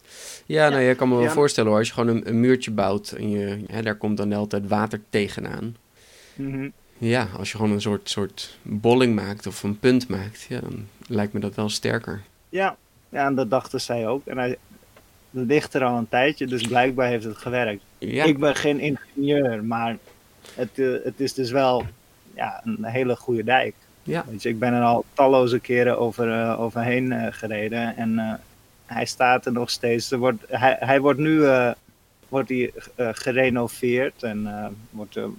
Ja, 0.46 0.68
nou, 0.68 0.82
je 0.82 0.94
kan 0.94 1.08
me 1.08 1.14
wel 1.14 1.24
Ja. 1.24 1.30
voorstellen 1.30 1.70
hoor, 1.70 1.78
als 1.78 1.88
je 1.88 1.94
gewoon 1.94 2.16
een, 2.16 2.28
een 2.28 2.40
muurtje 2.40 2.70
bouwt 2.70 3.10
en 3.10 3.30
je, 3.30 3.58
hè, 3.66 3.82
daar 3.82 3.94
komt 3.94 4.16
dan 4.16 4.28
de 4.28 4.34
hele 4.34 4.46
tijd 4.46 4.68
water 4.68 5.00
tegenaan. 5.10 5.76
Mhm. 6.34 6.68
Ja, 6.98 7.28
als 7.38 7.50
je 7.50 7.56
gewoon 7.56 7.72
een 7.72 7.80
soort, 7.80 8.10
soort 8.10 8.58
bolling 8.62 9.14
maakt 9.14 9.46
of 9.46 9.62
een 9.62 9.78
punt 9.78 10.08
maakt, 10.08 10.46
ja, 10.48 10.60
dan 10.60 10.86
lijkt 11.06 11.32
me 11.32 11.40
dat 11.40 11.54
wel 11.54 11.68
sterker. 11.68 12.22
Ja, 12.48 12.76
ja, 13.08 13.26
en 13.26 13.34
dat 13.34 13.50
dachten 13.50 13.80
zij 13.80 14.08
ook. 14.08 14.26
En 14.26 14.38
hij, 14.38 14.56
ligt 15.30 15.74
er 15.74 15.84
al 15.84 15.96
een 15.98 16.08
tijdje, 16.08 16.46
dus 16.46 16.62
blijkbaar 16.62 17.08
heeft 17.08 17.24
het 17.24 17.36
gewerkt. 17.36 17.82
Ja. 17.98 18.24
Ik 18.24 18.38
ben 18.38 18.56
geen 18.56 18.80
ingenieur, 18.80 19.64
maar 19.64 19.96
het, 20.54 20.76
het 21.04 21.20
is 21.20 21.34
dus 21.34 21.50
wel 21.50 21.84
ja, 22.34 22.60
een 22.64 22.84
hele 22.84 23.16
goede 23.16 23.44
dijk. 23.44 23.74
Ja. 24.02 24.24
Weet 24.30 24.42
je, 24.42 24.48
ik 24.48 24.58
ben 24.58 24.72
er 24.72 24.82
al 24.82 25.04
talloze 25.14 25.58
keren 25.58 25.98
over, 25.98 26.56
overheen 26.58 27.32
gereden 27.32 27.96
en 27.96 28.40
hij 28.86 29.04
staat 29.04 29.46
er 29.46 29.52
nog 29.52 29.70
steeds. 29.70 30.10
Er 30.10 30.18
wordt, 30.18 30.42
hij, 30.48 30.76
hij 30.80 31.00
wordt 31.00 31.18
nu 31.18 31.44
wordt 32.28 32.52
gerenoveerd 32.96 34.22
en 34.22 34.48
wordt 34.90 35.16
er 35.16 35.30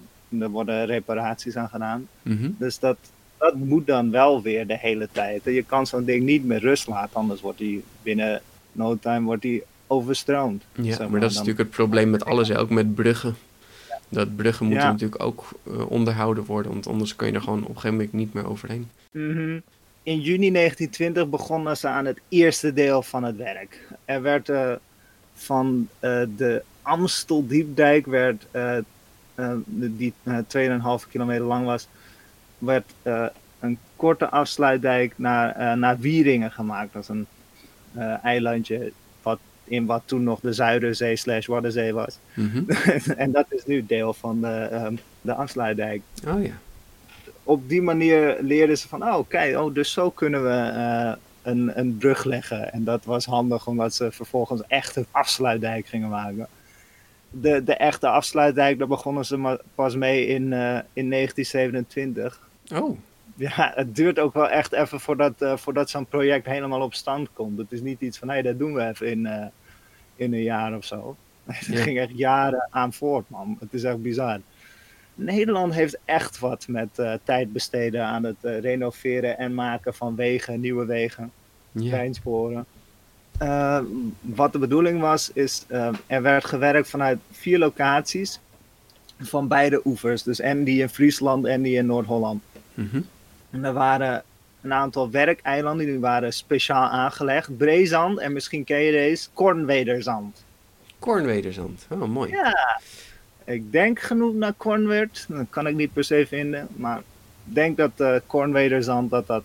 worden 0.50 0.86
reparaties 0.86 1.56
aan 1.56 1.70
gedaan. 1.70 2.08
Mhm. 2.22 2.50
Dus 2.58 2.80
dat, 2.80 2.98
dat 3.38 3.56
moet 3.56 3.88
dan 3.88 4.12
wel 4.12 4.42
weer 4.42 4.68
de 4.68 4.78
hele 4.78 5.10
tijd. 5.12 5.44
Je 5.44 5.64
kan 5.64 5.88
zo'n 5.88 6.06
ding 6.06 6.24
niet 6.24 6.46
met 6.46 6.62
rust 6.62 6.88
laten, 6.88 7.16
anders 7.16 7.42
wordt 7.42 7.60
hij 7.60 7.82
binnen 8.02 8.42
no 8.72 8.98
time 9.00 9.26
wordt 9.26 9.44
hij 9.44 9.64
overstroomd. 9.88 10.64
Ja, 10.76 11.08
maar. 11.08 11.20
dat 11.20 11.30
is 11.30 11.36
natuurlijk 11.36 11.68
het 11.68 11.76
probleem 11.76 12.10
met 12.10 12.26
alles, 12.26 12.52
ook 12.52 12.70
met 12.70 12.96
bruggen. 12.96 13.36
Dat 14.12 14.36
bruggen 14.36 14.66
moeten 14.66 14.88
natuurlijk 14.88 15.24
ook 15.24 15.50
uh, 15.68 15.92
onderhouden 15.92 16.46
worden, 16.46 16.72
want 16.72 16.88
anders 16.88 17.16
kun 17.16 17.28
je 17.28 17.34
er 17.34 17.42
gewoon 17.42 17.62
op 17.62 17.68
een 17.68 17.76
gegeven 17.76 17.96
moment 17.96 18.14
niet 18.14 18.34
meer 18.34 18.48
overheen. 18.48 18.90
Mhm. 19.12 19.60
In 20.04 20.20
juni 20.20 20.52
1920 20.52 21.30
begonnen 21.30 21.78
ze 21.78 21.88
aan 21.88 22.06
het 22.06 22.20
eerste 22.30 22.74
deel 22.74 23.02
van 23.02 23.24
het 23.24 23.36
werk. 23.36 23.88
Er 24.06 24.22
werd 24.22 24.50
uh, 24.50 24.72
van 25.34 25.88
uh, 26.00 26.24
de 26.38 26.64
Amsteldiepdijk 26.82 28.06
werd 28.06 28.46
die 29.66 30.14
2,5 30.24 30.44
eh, 30.54 30.96
kilometer 31.10 31.46
lang 31.46 31.66
was, 31.66 31.88
werd 32.58 32.94
eh, 33.02 33.26
een 33.60 33.78
korte 33.96 34.30
afsluitdijk 34.30 35.14
naar, 35.16 35.78
naar 35.78 36.00
Wieringen 36.00 36.52
gemaakt. 36.52 36.94
Dat 36.94 37.02
is 37.02 37.08
een 37.10 37.28
eilandje 38.22 38.92
in 39.64 39.86
wat 39.86 40.02
toen 40.06 40.24
nog 40.24 40.40
de 40.40 40.54
Zuiderzee 40.54 41.16
slash 41.16 41.46
Waddenzee 41.46 41.94
was. 41.94 42.18
Mhm. 42.34 42.64
en 43.24 43.32
dat 43.32 43.46
is 43.50 43.66
nu 43.66 43.86
deel 43.86 44.14
van 44.14 44.42
de, 44.42 44.70
um, 44.72 45.00
de 45.22 45.34
afsluitdijk. 45.34 46.02
Oh 46.28 46.44
ja. 46.44 46.54
Op 47.44 47.70
die 47.70 47.82
manier 47.82 48.38
leerden 48.42 48.78
ze 48.78 48.88
van, 48.88 49.04
oh 49.04 49.28
kijk, 49.28 49.58
oh, 49.58 49.74
dus 49.74 49.92
zo 49.92 50.10
kunnen 50.10 50.44
we 50.44 50.72
een, 51.42 51.80
een 51.80 51.98
brug 51.98 52.24
leggen. 52.24 52.74
En 52.74 52.84
dat 52.84 53.06
was 53.06 53.26
handig 53.26 53.68
omdat 53.68 53.94
ze 53.94 54.12
vervolgens 54.12 54.62
echt 54.68 54.96
een 54.96 55.08
afsluitdijk 55.12 55.88
gingen 55.88 56.10
maken 56.10 56.48
de, 57.32 57.64
de 57.64 57.74
echte 57.74 58.08
afsluitdijk, 58.08 58.78
daar 58.78 58.88
begonnen 58.88 59.26
ze 59.26 59.60
pas 59.76 59.96
mee 59.96 60.28
in, 60.28 60.42
uh, 60.42 60.80
in 60.94 61.10
1927. 61.10 62.40
Oh. 62.74 62.98
Ja, 63.50 63.72
het 63.76 63.96
duurt 63.96 64.20
ook 64.20 64.34
wel 64.34 64.50
echt 64.50 64.72
even 64.72 65.00
voordat, 65.00 65.42
uh, 65.42 65.58
voordat 65.58 65.90
zo'n 65.90 66.06
project 66.06 66.46
helemaal 66.46 66.82
op 66.82 66.94
stand 66.94 67.30
komt. 67.34 67.58
Het 67.58 67.72
is 67.72 67.82
niet 67.82 68.02
iets 68.02 68.18
van, 68.18 68.28
hé, 68.28 68.34
hey, 68.34 68.44
dat 68.44 68.60
doen 68.60 68.74
we 68.74 68.88
even 68.88 69.08
in, 69.08 69.26
uh, 69.26 69.46
in 70.16 70.34
een 70.34 70.44
jaar 70.44 70.76
of 70.76 70.86
zo. 70.86 71.16
Het 71.46 71.80
ging 71.80 72.00
echt 72.00 72.18
jaren 72.18 72.68
aan 72.70 72.94
voort, 72.94 73.30
man. 73.30 73.58
Het 73.60 73.74
is 73.74 73.84
echt 73.84 74.02
bizar. 74.02 74.40
Nederland 75.16 75.74
heeft 75.74 75.98
echt 76.06 76.40
wat 76.40 76.68
met 76.68 76.90
tijd 77.24 77.54
besteden 77.54 78.06
aan 78.06 78.24
het 78.24 78.38
renoveren 78.42 79.38
en 79.38 79.54
maken 79.54 79.94
van 79.94 80.16
wegen, 80.16 80.60
nieuwe 80.60 80.86
wegen, 80.86 81.32
ja. 81.72 81.90
treinsporen. 81.90 82.66
Uh, 83.42 83.80
wat 84.22 84.52
de 84.52 84.60
bedoeling 84.60 85.00
was, 85.00 85.32
is 85.34 85.66
er 86.08 86.22
werd 86.22 86.46
gewerkt 86.46 86.90
vanuit 86.90 87.20
vier 87.32 87.58
locaties 87.58 88.40
van 89.20 89.48
beide 89.48 89.82
oevers. 89.86 90.24
Dus 90.24 90.40
en 90.40 90.64
die 90.64 90.82
in 90.82 90.90
Friesland 90.90 91.46
en 91.46 91.62
die 91.62 91.76
in 91.78 91.86
Noord-Holland. 91.86 92.44
Mm 92.74 92.88
-hmm. 92.92 93.06
En 93.52 93.66
er 93.66 93.74
waren 93.74 94.24
een 94.62 94.74
aantal 94.74 95.10
werkeilanden 95.10 95.86
die 95.86 96.00
waren 96.00 96.34
speciaal 96.34 96.90
aangelegd. 96.90 97.58
Breezand 97.58 98.20
en 98.20 98.34
misschien 98.34 98.64
ken 98.64 98.80
je 98.80 98.92
deze, 98.92 99.28
Kornwederzand. 99.34 100.44
Kornwederzand, 101.00 101.88
oh 101.90 102.04
mooi. 102.04 102.32
Ja, 102.32 102.82
ik 103.46 103.72
denk 103.72 104.00
genoeg 104.00 104.34
naar 104.34 104.54
Kornwerd. 104.54 105.26
Dat 105.28 105.46
kan 105.50 105.68
ik 105.68 105.76
niet 105.76 105.94
per 105.94 106.04
se 106.04 106.26
vinden, 106.28 106.68
maar 106.76 106.98
ik 107.46 107.56
denk 107.56 107.78
dat 107.78 107.92
uh, 107.98 108.16
Kornwederzand 108.26 109.10
dat 109.10 109.28
dat 109.28 109.44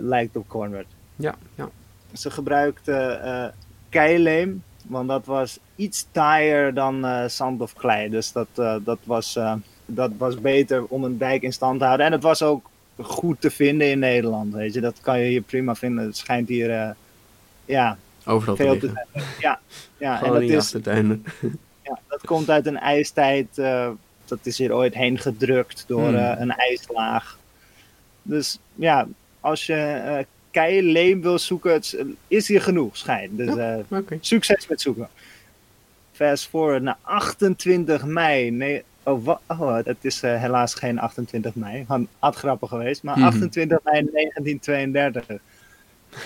lijkt 0.00 0.36
op 0.36 0.48
Kornwerd. 0.48 0.86
Ja, 1.16 1.34
ja. 1.54 1.68
Ze 2.12 2.30
gebruikten 2.30 3.54
keileem, 3.88 4.62
want 4.86 5.08
dat 5.08 5.24
was 5.24 5.58
iets 5.76 6.06
taaier 6.10 6.74
dan 6.74 7.30
zand 7.30 7.60
of 7.60 7.74
klei. 7.74 8.08
Dus 8.08 8.32
dat, 8.32 8.48
dat, 8.84 8.98
was, 9.04 9.38
dat 9.84 10.10
was 10.18 10.40
beter 10.40 10.84
om 10.84 11.04
een 11.04 11.18
dijk 11.18 11.42
in 11.42 11.52
stand 11.52 11.78
te 11.78 11.84
houden. 11.84 12.06
En 12.06 12.12
het 12.12 12.22
was 12.22 12.42
ook 12.42 12.70
goed 12.96 13.40
te 13.40 13.50
vinden 13.50 13.90
in 13.90 13.98
Nederland, 13.98 14.54
weet 14.54 14.74
je. 14.74 14.80
Dat 14.80 15.00
kan 15.00 15.20
je 15.20 15.28
hier 15.28 15.40
prima 15.40 15.74
vinden. 15.74 16.04
Het 16.04 16.16
schijnt 16.16 16.48
hier, 16.48 16.96
ja... 17.64 17.98
Overal 18.24 18.56
veel 18.56 18.78
te, 18.78 18.92
te 18.92 19.22
Ja, 19.40 19.60
ja 19.98 20.22
en 20.22 20.32
dat 20.32 20.42
is... 20.42 20.72
ja, 21.88 21.98
dat 22.08 22.20
komt 22.24 22.50
uit 22.50 22.66
een 22.66 22.78
ijstijd. 22.78 23.46
dat 24.24 24.38
is 24.42 24.58
hier 24.58 24.74
ooit 24.74 24.94
heen 24.94 25.18
gedrukt 25.18 25.84
door 25.86 26.08
hmm. 26.08 26.16
een 26.16 26.50
ijslaag. 26.50 27.38
Dus 28.22 28.58
ja, 28.74 29.06
als 29.40 29.66
je 29.66 30.26
leem 30.64 31.22
wil 31.22 31.38
zoeken, 31.38 31.72
het 31.72 32.04
is 32.28 32.48
hier 32.48 32.62
genoeg, 32.62 32.96
schijn. 32.96 33.36
Dus 33.36 33.56
uh, 33.56 33.98
succes 34.20 34.66
met 34.66 34.80
zoeken. 34.80 35.08
Fast 36.12 36.46
forward 36.48 36.82
naar 36.82 36.98
28 37.02 38.04
mei. 38.04 38.82
Oh, 39.06 39.28
oh 39.46 39.76
het 39.84 39.96
is 40.00 40.22
uh, 40.22 40.40
helaas 40.40 40.74
geen 40.74 40.98
28 40.98 41.54
mei. 41.54 41.86
Had 42.18 42.36
grappig 42.36 42.68
geweest. 42.68 43.02
Maar 43.02 43.14
28 43.22 43.78
mhm. 43.82 43.92
mei 43.92 44.10
1932. 44.10 45.26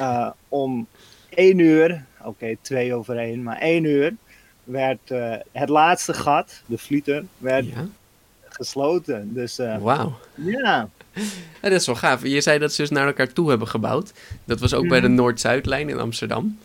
Uh, 0.00 0.30
om 0.49 0.87
1 1.28 1.58
uur, 1.58 2.04
oké, 2.18 2.28
okay, 2.28 2.58
2 2.60 2.94
over 2.94 3.18
1, 3.18 3.42
maar 3.42 3.58
1 3.58 3.84
uur 3.84 4.14
werd 4.64 5.12
het 5.52 5.68
laatste 5.68 6.14
gat, 6.14 6.62
de 6.66 6.78
Vlieter, 6.78 7.25
werd 7.38 7.66
ja? 7.66 7.87
gesloten. 8.49 9.34
Dus, 9.34 9.56
Wauw. 9.80 10.18
Ja, 10.34 10.88
dat 11.60 11.72
is 11.72 11.87
wel 11.87 11.94
gaaf. 11.94 12.22
Je 12.22 12.40
zei 12.40 12.58
dat 12.58 12.72
ze 12.72 12.80
dus 12.80 12.90
naar 12.90 13.06
elkaar 13.06 13.32
toe 13.32 13.49
hebben 13.49 13.68
gebouwd. 13.68 14.12
Dat 14.44 14.60
was 14.60 14.75
ook 14.75 14.88
bij 14.88 15.00
de 15.00 15.06
mhm. 15.06 15.16
Noord-Zuidlijn 15.16 15.88
in 15.88 15.99
Amsterdam. 15.99 16.58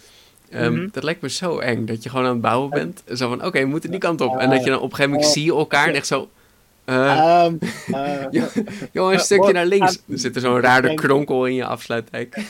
Um, 0.55 0.73
mm 0.73 0.89
Dat 0.91 1.03
lijkt 1.03 1.21
me 1.21 1.29
zo 1.29 1.59
eng, 1.59 1.85
dat 1.85 2.03
je 2.03 2.09
gewoon 2.09 2.25
aan 2.25 2.31
het 2.31 2.41
bouwen 2.41 2.69
bent. 2.69 3.03
Zo 3.13 3.29
van, 3.29 3.45
oké, 3.45 3.59
we 3.59 3.65
moeten 3.65 3.91
die 3.91 3.99
kant 3.99 4.21
op. 4.21 4.37
En 4.37 4.49
dat 4.49 4.63
je 4.63 4.69
dan 4.69 4.79
op 4.79 4.83
een 4.83 4.95
gegeven 4.95 5.11
moment 5.11 5.31
zie 5.31 5.45
je 5.45 5.51
elkaar 5.51 5.87
en 5.87 5.93
echt 5.93 6.07
zo... 6.07 6.29
Uh, 6.85 7.45
um, 7.45 7.59
uh, 7.87 8.43
jongen, 8.91 9.13
een 9.13 9.19
stukje 9.19 9.53
naar 9.53 9.65
links. 9.65 10.01
Er 10.09 10.19
zit 10.19 10.35
er 10.35 10.41
zo'n 10.41 10.61
rare 10.61 10.93
kronkel 10.93 11.45
in 11.45 11.53
je 11.53 11.65
afsluitdijk. 11.65 12.37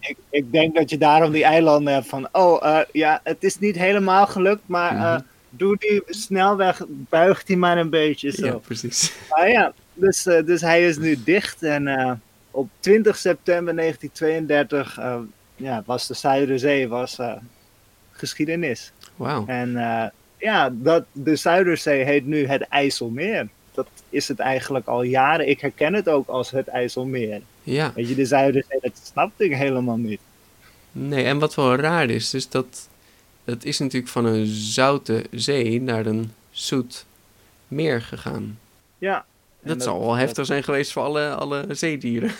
Ik, 0.00 0.16
ik, 0.30 0.52
denk 0.52 0.74
dat 0.74 0.90
je 0.90 0.98
daarom 0.98 1.32
die 1.32 1.44
eilanden 1.44 1.94
hebt 1.94 2.06
van... 2.06 2.28
Oh, 2.32 2.62
uh, 2.62 2.78
ja, 2.92 3.20
het 3.24 3.36
is 3.44 3.58
niet 3.58 3.76
helemaal 3.76 4.26
gelukt, 4.26 4.62
maar... 4.66 4.92
Mm 4.92 5.00
-hmm. 5.00 5.30
Doe 5.54 5.76
die 5.78 6.02
snelweg, 6.06 6.84
buigt 6.88 7.46
die 7.46 7.56
maar 7.56 7.78
een 7.78 7.90
beetje 7.90 8.30
zo. 8.30 8.46
Ja, 8.46 8.52
precies. 8.52 9.12
Maar 9.30 9.50
ja, 9.50 9.72
dus, 9.94 10.22
dus 10.22 10.60
hij 10.60 10.86
is 10.86 10.98
nu 10.98 11.18
dicht 11.24 11.62
en 11.62 12.20
op 12.50 12.68
20 12.80 13.16
september 13.16 13.76
1932 13.76 14.98
uh, 14.98 15.18
ja, 15.62 15.82
was 15.86 16.06
de 16.06 16.14
Zuiderzee 16.14 16.88
was, 16.88 17.18
geschiedenis. 18.12 18.92
Wauw. 19.16 19.46
En 19.46 19.72
ja, 20.38 20.70
dat, 20.72 21.04
de 21.12 21.36
Zuiderzee 21.36 22.04
heet 22.04 22.26
nu 22.26 22.46
het 22.46 22.62
IJsselmeer. 22.62 23.48
Dat 23.74 23.88
is 24.08 24.28
het 24.28 24.38
eigenlijk 24.38 24.86
al 24.86 25.02
jaren. 25.02 25.48
Ik 25.48 25.60
herken 25.60 25.94
het 25.94 26.08
ook 26.08 26.28
als 26.28 26.50
het 26.50 26.68
IJsselmeer. 26.68 27.40
Ja. 27.62 27.92
Weet 27.94 28.08
je, 28.08 28.14
de 28.14 28.24
Zuiderzee, 28.24 28.78
dat 28.80 29.00
snapte 29.02 29.44
ik 29.44 29.54
helemaal 29.56 29.96
niet. 29.96 30.20
Nee, 30.92 31.24
en 31.24 31.38
wat 31.38 31.54
wel 31.54 31.74
raar 31.76 32.10
is, 32.10 32.30
dus 32.30 32.48
dat 32.48 32.88
het 33.44 33.64
is 33.64 33.78
natuurlijk 33.78 34.12
van 34.12 34.24
een 34.24 34.46
zoute 34.46 35.24
zee 35.30 35.80
naar 35.80 36.06
een 36.06 36.32
zoet 36.50 37.06
meer 37.68 38.02
gegaan. 38.02 38.58
Ja, 38.98 39.24
dat, 39.62 39.82
zal 39.82 40.00
wel 40.00 40.14
heftig 40.14 40.46
zijn 40.46 40.62
geweest 40.62 40.92
voor 40.92 41.02
alle, 41.02 41.34
alle 41.34 41.66
zeedieren. 41.68 42.30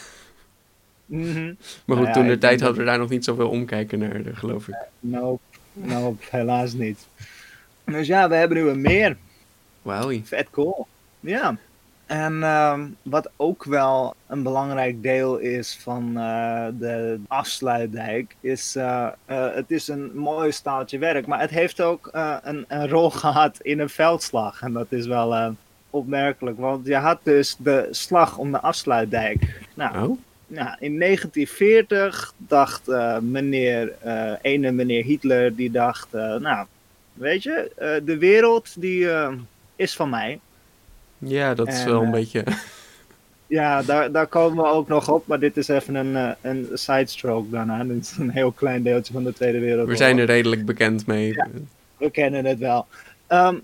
Mhm. 1.12 1.54
Maar 1.84 1.96
goed, 1.96 2.06
nou 2.06 2.12
toen 2.12 2.26
de 2.26 2.38
tijd 2.38 2.60
hadden 2.60 2.78
we 2.78 2.84
daar 2.84 2.98
nog 2.98 3.08
niet 3.08 3.24
zoveel 3.24 3.48
omkijken 3.48 3.98
naar, 3.98 4.20
geloof 4.32 4.68
ik. 4.68 4.76
Nou, 5.00 5.38
nou, 5.72 6.16
helaas 6.30 6.72
niet. 6.72 7.06
Dus 7.84 8.06
ja, 8.06 8.28
we 8.28 8.34
hebben 8.34 8.56
nu 8.56 8.68
een 8.68 8.80
meer. 8.80 9.16
Wauw. 9.82 10.20
Vet 10.22 10.50
cool. 10.50 10.86
Ja. 11.20 11.56
En 12.06 12.32
uh, 12.32 12.80
wat 13.02 13.30
ook 13.36 13.64
wel 13.64 14.14
een 14.26 14.42
belangrijk 14.42 15.02
deel 15.02 15.36
is 15.36 15.78
van 15.80 16.12
uh, 16.16 16.66
de 16.78 17.20
afsluitdijk, 17.28 18.36
is 18.40 18.76
uh, 18.76 19.08
uh, 19.30 19.54
het 19.54 19.70
is 19.70 19.88
een 19.88 20.10
mooi 20.14 20.52
staaltje 20.52 20.98
werk, 20.98 21.26
maar 21.26 21.40
het 21.40 21.50
heeft 21.50 21.80
ook 21.80 22.10
een, 22.42 22.64
een, 22.68 22.88
rol 22.88 23.10
gehad 23.24 23.58
in 23.60 23.80
een 23.80 23.88
veldslag. 23.88 24.62
En 24.62 24.72
dat 24.72 24.92
is 24.92 25.06
wel 25.06 25.54
opmerkelijk, 25.90 26.58
want 26.58 26.86
je 26.86 26.96
had 26.96 27.18
dus 27.22 27.56
de 27.58 27.88
slag 27.90 28.38
om 28.38 28.52
de 28.52 28.60
afsluitdijk. 28.60 29.66
Nou, 29.74 30.08
oh. 30.08 30.18
Nou 30.52 30.76
in 30.80 30.98
1940 30.98 32.34
dacht 32.36 32.88
uh, 32.88 33.18
meneer, 33.18 33.92
uh, 34.06 34.32
ene 34.42 34.72
meneer 34.72 35.04
Hitler, 35.04 35.56
die 35.56 35.70
dacht, 35.70 36.08
uh, 36.14 36.36
nou, 36.36 36.66
weet 37.12 37.42
je, 37.42 37.70
de 38.04 38.18
wereld 38.18 38.80
die 38.80 39.08
is 39.76 39.94
van 39.94 40.10
mij. 40.10 40.40
Ja, 41.18 41.54
dat 41.54 41.68
is 41.68 41.84
wel 41.84 42.02
een 42.02 42.10
beetje... 42.10 42.44
Ja, 43.46 43.82
daar, 43.82 44.12
daar 44.12 44.26
komen 44.26 44.64
we 44.64 44.70
ook 44.70 44.88
nog 44.88 45.10
op, 45.10 45.26
maar 45.26 45.38
dit 45.38 45.56
is 45.56 45.68
even 45.68 45.94
een, 45.94 46.36
een 46.40 46.68
sidestroke 46.72 47.50
daarna. 47.50 47.84
Dit 47.84 48.02
is 48.02 48.16
een 48.16 48.30
heel 48.30 48.52
klein 48.52 48.82
deeltje 48.82 49.12
van 49.12 49.24
de 49.24 49.32
Tweede 49.32 49.58
Wereldoorlog. 49.58 49.90
We 49.90 50.04
zijn 50.04 50.18
er 50.18 50.24
redelijk 50.24 50.64
bekend 50.64 51.06
mee. 51.06 51.32
Ja, 51.32 51.48
we 51.96 52.10
kennen 52.10 52.44
het 52.44 52.58
wel. 52.58 52.86
Um, 53.28 53.62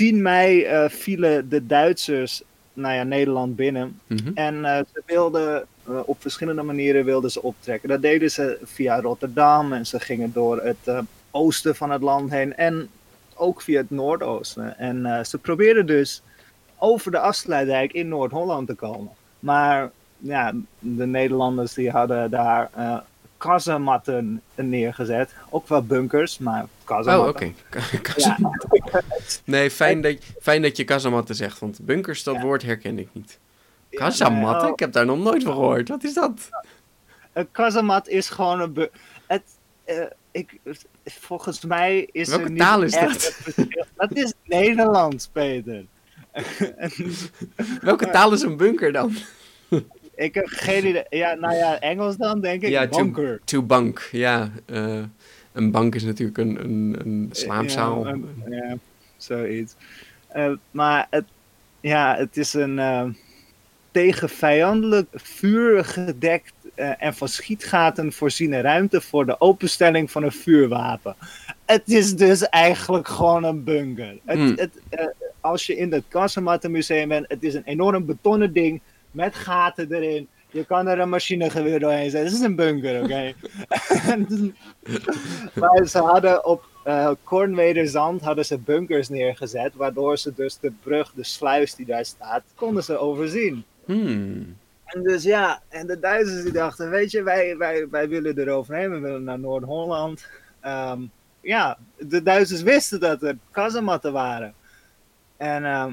10 0.00 0.22
mei 0.22 0.64
uh, 0.64 0.88
vielen 0.88 1.48
de 1.48 1.66
Duitsers 1.66 2.42
nou 2.80 2.94
ja, 2.94 3.02
Nederland 3.02 3.56
binnen. 3.56 4.00
Mhm. 4.06 4.30
En 4.34 4.54
uh, 4.54 4.76
ze 4.76 5.02
wilden 5.06 5.66
op 6.04 6.20
verschillende 6.20 6.62
manieren 6.62 7.04
wilden 7.04 7.30
ze 7.30 7.42
optrekken. 7.42 7.88
Dat 7.88 8.02
deden 8.02 8.30
ze 8.30 8.58
via 8.64 9.00
Rotterdam 9.00 9.72
en 9.72 9.86
ze 9.86 10.00
gingen 10.00 10.32
door 10.32 10.60
het 10.62 11.04
oosten 11.30 11.76
van 11.76 11.90
het 11.90 12.02
land 12.02 12.30
heen 12.30 12.56
en 12.56 12.88
ook 13.34 13.62
via 13.62 13.80
het 13.80 13.90
noordoosten. 13.90 14.78
En 14.78 15.26
ze 15.26 15.38
probeerden 15.38 15.86
dus 15.86 16.22
over 16.78 17.10
de 17.10 17.18
Afsluitdijk 17.18 17.92
in 17.92 18.08
Noord-Holland 18.08 18.66
te 18.66 18.74
komen. 18.74 19.12
Maar 19.38 19.90
ja, 20.18 20.52
de 20.78 21.06
Nederlanders 21.06 21.74
die 21.74 21.90
hadden 21.90 22.30
daar 22.30 22.70
kazematten 23.40 24.42
neergezet. 24.54 25.34
Ook 25.50 25.68
wel 25.68 25.82
bunkers, 25.82 26.38
maar 26.38 26.66
kazematten. 26.84 27.22
Oh, 27.22 27.28
oké. 27.28 27.52
Okay. 27.68 29.02
nee, 29.44 29.70
fijn 29.70 30.00
dat, 30.00 30.16
fijn 30.40 30.62
dat 30.62 30.76
je 30.76 30.84
kazematten 30.84 31.34
zegt, 31.34 31.58
want 31.58 31.78
bunkers, 31.82 32.22
dat 32.22 32.34
ja. 32.34 32.40
woord 32.42 32.62
herken 32.62 32.98
ik 32.98 33.08
niet. 33.12 33.38
Kazamatten? 33.90 34.68
Ik 34.68 34.78
heb 34.78 34.92
daar 34.92 35.06
nog 35.06 35.18
nooit 35.18 35.42
van 35.42 35.52
gehoord. 35.52 35.88
Wat 35.88 36.04
is 36.04 36.14
dat? 36.14 36.48
Een 37.32 37.50
kazamat 37.50 38.08
is 38.08 38.28
gewoon 38.28 38.60
een... 38.60 38.88
Het, 39.26 39.42
uh, 39.86 40.04
ik, 40.30 40.60
volgens 41.04 41.64
mij 41.64 42.08
is 42.12 42.28
Welke 42.28 42.44
er 42.44 42.50
niet 42.50 42.60
taal 42.60 42.82
is 42.82 42.94
echt 42.94 43.56
dat? 43.56 43.66
dat 43.96 44.16
is 44.16 44.32
Nederlands, 44.44 45.28
Peter. 45.28 45.84
Welke 47.80 48.10
taal 48.10 48.32
is 48.32 48.42
een 48.42 48.56
bunker 48.56 48.92
dan? 48.92 49.16
Ik 50.20 50.34
heb 50.34 50.46
geen 50.46 50.86
idee. 50.86 51.04
Ja, 51.08 51.34
nou 51.34 51.54
ja, 51.54 51.80
Engels 51.80 52.16
dan 52.16 52.40
denk 52.40 52.62
ik. 52.62 52.68
Ja, 52.68 52.88
bunker. 52.88 53.36
To, 53.38 53.44
to 53.44 53.62
bank, 53.62 54.08
ja. 54.12 54.50
Uh, 54.66 55.02
een 55.52 55.70
bank 55.70 55.94
is 55.94 56.04
natuurlijk 56.04 56.38
een, 56.38 56.64
een, 56.64 56.96
een 57.04 57.28
slaapzaal. 57.32 58.06
Ja, 58.48 58.76
zoiets. 59.16 59.74
Uh, 60.36 60.52
maar 60.70 61.06
het, 61.10 61.24
ja, 61.80 62.16
het 62.16 62.36
is 62.36 62.54
een 62.54 62.76
uh, 62.76 63.04
tegen 63.90 64.28
vijandelijk 64.28 65.08
vuur 65.12 65.84
gedekt 65.84 66.52
en 66.74 67.14
van 67.14 67.28
schietgaten 67.28 68.12
voorziene 68.12 68.60
ruimte 68.60 69.00
voor 69.00 69.26
de 69.26 69.40
openstelling 69.40 70.10
van 70.10 70.22
een 70.22 70.32
vuurwapen. 70.32 71.16
Het 71.66 71.88
is 71.88 72.16
dus 72.16 72.48
eigenlijk 72.48 73.08
gewoon 73.08 73.44
een 73.44 73.64
bunker. 73.64 74.18
Het, 74.24 74.38
Hmm. 74.38 74.52
het, 74.56 74.72
als 75.40 75.66
je 75.66 75.76
in 75.76 75.92
het 75.92 76.04
Kassemattenmuseum 76.08 77.08
bent, 77.08 77.24
het 77.28 77.42
is 77.42 77.54
een 77.54 77.64
enorm 77.64 78.06
betonnen 78.06 78.52
ding 78.52 78.80
met 79.10 79.34
gaten 79.34 79.92
erin. 79.92 80.28
Je 80.50 80.64
kan 80.64 80.88
er 80.88 80.98
een 80.98 81.08
machinegeweer 81.08 81.80
doorheen 81.80 82.10
zetten. 82.10 82.30
Het 82.30 82.38
is 82.38 82.46
een 82.46 82.56
bunker, 82.56 83.02
oké? 83.02 83.04
Okay? 83.04 83.34
maar 85.60 85.86
ze 85.86 85.98
hadden 85.98 86.44
op 86.44 86.64
uh, 86.86 87.10
Kornwederzand 87.22 88.20
hadden 88.20 88.44
ze 88.44 88.58
bunkers 88.58 89.08
neergezet, 89.08 89.74
waardoor 89.74 90.18
ze 90.18 90.32
dus 90.34 90.58
de 90.58 90.72
brug, 90.82 91.12
de 91.12 91.24
sluis 91.24 91.74
die 91.74 91.86
daar 91.86 92.04
staat, 92.04 92.42
konden 92.54 92.84
ze 92.84 92.98
overzien. 92.98 93.64
Hmm. 93.84 94.56
En 94.84 95.02
dus 95.02 95.22
ja, 95.22 95.62
en 95.68 95.86
de 95.86 95.98
Duitsers 95.98 96.42
die 96.42 96.52
dachten, 96.52 96.90
weet 96.90 97.10
je, 97.10 97.22
wij, 97.22 97.56
wij, 97.56 97.88
wij 97.88 98.08
willen 98.08 98.38
eroverheen, 98.38 98.90
we 98.90 98.98
willen 98.98 99.24
naar 99.24 99.38
Noord-Holland. 99.38 100.26
Um, 100.66 101.10
ja, 101.40 101.78
de 101.98 102.22
Duitsers 102.22 102.62
wisten 102.62 103.00
dat 103.00 103.22
er 103.22 103.36
kazematten 103.50 104.12
waren. 104.12 104.54
En 105.36 105.62
uh, 105.62 105.86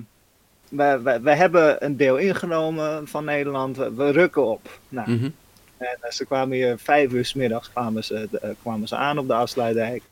we, 0.70 1.00
we, 1.04 1.20
we, 1.22 1.32
hebben 1.32 1.86
een 1.86 1.98
deel 1.98 2.18
ingenomen 2.18 3.08
van 3.08 3.26
Nederland. 3.26 3.78
We, 3.78 3.94
we 3.94 4.10
rukken 4.10 4.46
op. 4.46 4.80
Nou, 4.90 5.10
mm 5.10 5.20
-hmm. 5.20 5.34
En 5.78 5.98
uh, 6.04 6.12
ze 6.12 6.26
kwamen 6.26 6.58
hier 6.58 6.78
vijf 6.78 7.12
uur 7.12 7.26
s 7.26 7.34
middags 7.34 7.70
kwamen 7.72 8.04
ze, 8.04 8.28
uh, 8.44 8.50
kwamen 8.62 8.88
ze 8.88 8.96
aan 8.96 9.18
op 9.18 9.28
de 9.28 9.34
afsluitdijk. 9.34 10.04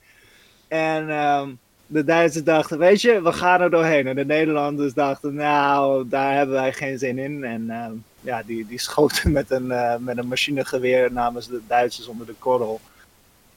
En 0.67 1.07
uh, 1.07 1.47
de 1.87 2.03
Duitsers 2.03 2.43
dachten, 2.43 2.77
weet 2.77 3.01
je, 3.01 3.21
we 3.21 3.33
gaan 3.33 3.61
er 3.61 3.69
doorheen. 3.69 4.07
En 4.07 4.15
de 4.15 4.25
Nederlanders 4.25 4.93
dachten, 4.93 5.33
nou, 5.33 6.09
daar 6.09 6.35
hebben 6.35 6.55
wij 6.55 6.73
geen 6.73 6.97
zin 6.97 7.17
in. 7.17 7.43
En 7.43 7.69
ehm, 7.69 7.91
ja, 8.21 8.43
die, 8.43 8.67
die 8.67 8.79
schoten 8.79 9.31
met 9.31 9.51
een, 9.51 9.65
uh, 9.65 9.95
met 9.99 10.17
een 10.17 10.27
machinegeweer 10.27 11.11
namens 11.11 11.47
de 11.47 11.61
Duitsers 11.67 12.07
onder 12.07 12.25
de 12.25 12.35
korrel. 12.39 12.79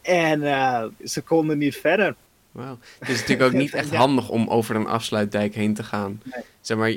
En 0.02 0.40
uh, 0.42 0.84
ze 1.04 1.22
konden 1.22 1.58
niet 1.58 1.76
verder. 1.76 2.14
Wauw. 2.52 2.78
Het 2.98 3.08
is 3.08 3.20
natuurlijk 3.20 3.48
ook 3.54 3.58
niet 3.60 3.74
echt 3.80 3.90
ja. 3.90 3.96
handig 3.96 4.28
om 4.28 4.48
over 4.48 4.76
een 4.76 4.86
afsluitdijk 4.86 5.54
heen 5.54 5.74
te 5.74 5.82
gaan. 5.82 6.20
Nee. 6.24 6.42
Zeg 6.60 6.76
maar, 6.76 6.96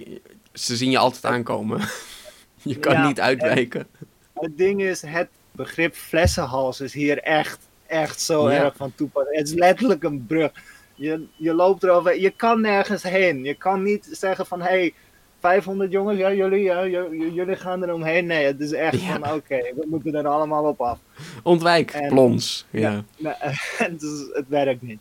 ze 0.54 0.76
zien 0.76 0.92
je 0.92 0.98
altijd 0.98 1.26
aankomen. 1.26 1.82
je 2.62 2.78
kan 2.80 2.94
Ja, 2.94 3.08
niet 3.08 3.20
uitwijken. 3.20 3.88
Het 4.34 4.58
ding 4.58 4.82
is, 4.82 5.02
het 5.02 5.28
begrip 5.52 5.96
flessenhals 5.96 6.80
is 6.82 6.94
hier 6.94 7.18
echt, 7.20 7.60
echt 7.88 8.22
zo 8.22 8.52
Ja. 8.52 8.64
erg 8.64 8.76
van 8.76 8.92
toepassing. 8.96 9.38
Het 9.38 9.48
is 9.48 9.54
letterlijk 9.54 10.04
een 10.04 10.26
brug. 10.26 10.52
Je, 10.96 11.26
je 11.36 11.54
loopt 11.54 11.84
erover, 11.84 12.20
je 12.20 12.30
kan 12.30 12.62
nergens 12.62 13.04
heen. 13.04 13.44
Je 13.44 13.54
kan 13.56 13.84
niet 13.84 14.08
zeggen 14.12 14.46
van, 14.46 14.62
hé, 14.62 14.68
hey, 14.68 14.94
500 15.40 15.92
jongens, 15.92 16.18
ja, 16.18 16.34
jullie, 16.34 16.62
ja, 16.64 16.86
jullie 17.12 17.56
gaan 17.56 17.84
er 17.84 17.94
omheen. 17.94 18.26
Nee, 18.26 18.46
het 18.46 18.60
is 18.60 18.72
echt 18.72 19.02
Ja. 19.02 19.20
van, 19.20 19.34
oké, 19.34 19.58
we 19.76 19.86
moeten 19.90 20.16
er 20.16 20.28
allemaal 20.28 20.64
op 20.64 20.82
af. 20.82 21.00
Ontwijk, 21.44 21.92
En- 21.92 22.08
plons. 22.10 22.66
Ja. 22.70 23.04
Het, 23.78 24.02
is- 24.02 24.30
het 24.34 24.46
werkt 24.48 24.82
niet. 24.82 25.00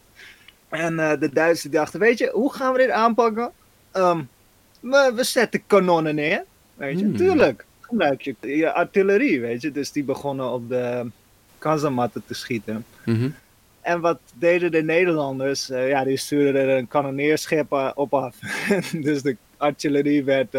En 0.71 0.99
eh, 0.99 1.21
de 1.21 1.31
Duitsers 1.33 1.73
dachten, 1.73 2.01
weet 2.01 2.19
je, 2.19 2.31
hoe 2.33 2.53
gaan 2.53 2.73
we 2.73 2.79
dit 2.79 2.91
aanpakken? 2.91 3.51
Ehm, 3.93 4.23
we, 4.81 5.13
we 5.15 5.25
zetten 5.25 5.63
kanonnen 5.67 6.15
neer, 6.15 6.45
weet 6.75 6.99
je, 6.99 7.05
Hmm. 7.05 7.17
tuurlijk. 7.17 7.65
Gebruik 7.81 8.23
je, 8.23 8.35
je 8.41 8.73
artillerie, 8.73 9.41
weet 9.41 9.63
je. 9.63 9.71
Dus 9.71 9.93
die 9.93 10.05
begonnen 10.05 10.51
op 10.53 10.69
de 10.69 11.07
kazamatten 11.59 12.23
te 12.27 12.35
schieten. 12.35 12.85
Mhm. 13.05 13.29
En 13.81 14.01
wat 14.01 14.19
deden 14.35 14.71
de 14.71 14.83
Nederlanders? 14.83 15.71
Eh, 15.71 15.89
ja, 15.89 16.05
die 16.05 16.17
stuurden 16.17 16.63
er 16.63 16.77
een 16.77 16.89
kanonneerschip 16.89 17.73
eh, 17.73 17.91
op 17.95 18.15
af. 18.15 18.37
dus 19.07 19.23
de 19.23 19.37
artillerie 19.57 20.25
werd, 20.25 20.57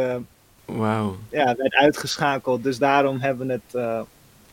Wauw. 0.66 1.18
ja, 1.30 1.56
werd 1.58 1.74
uitgeschakeld. 1.74 2.64
Dus 2.64 2.78
daarom 2.78 3.20
hebben 3.20 3.48
we 3.48 3.54
het 3.54 3.76
eh, 3.76 4.02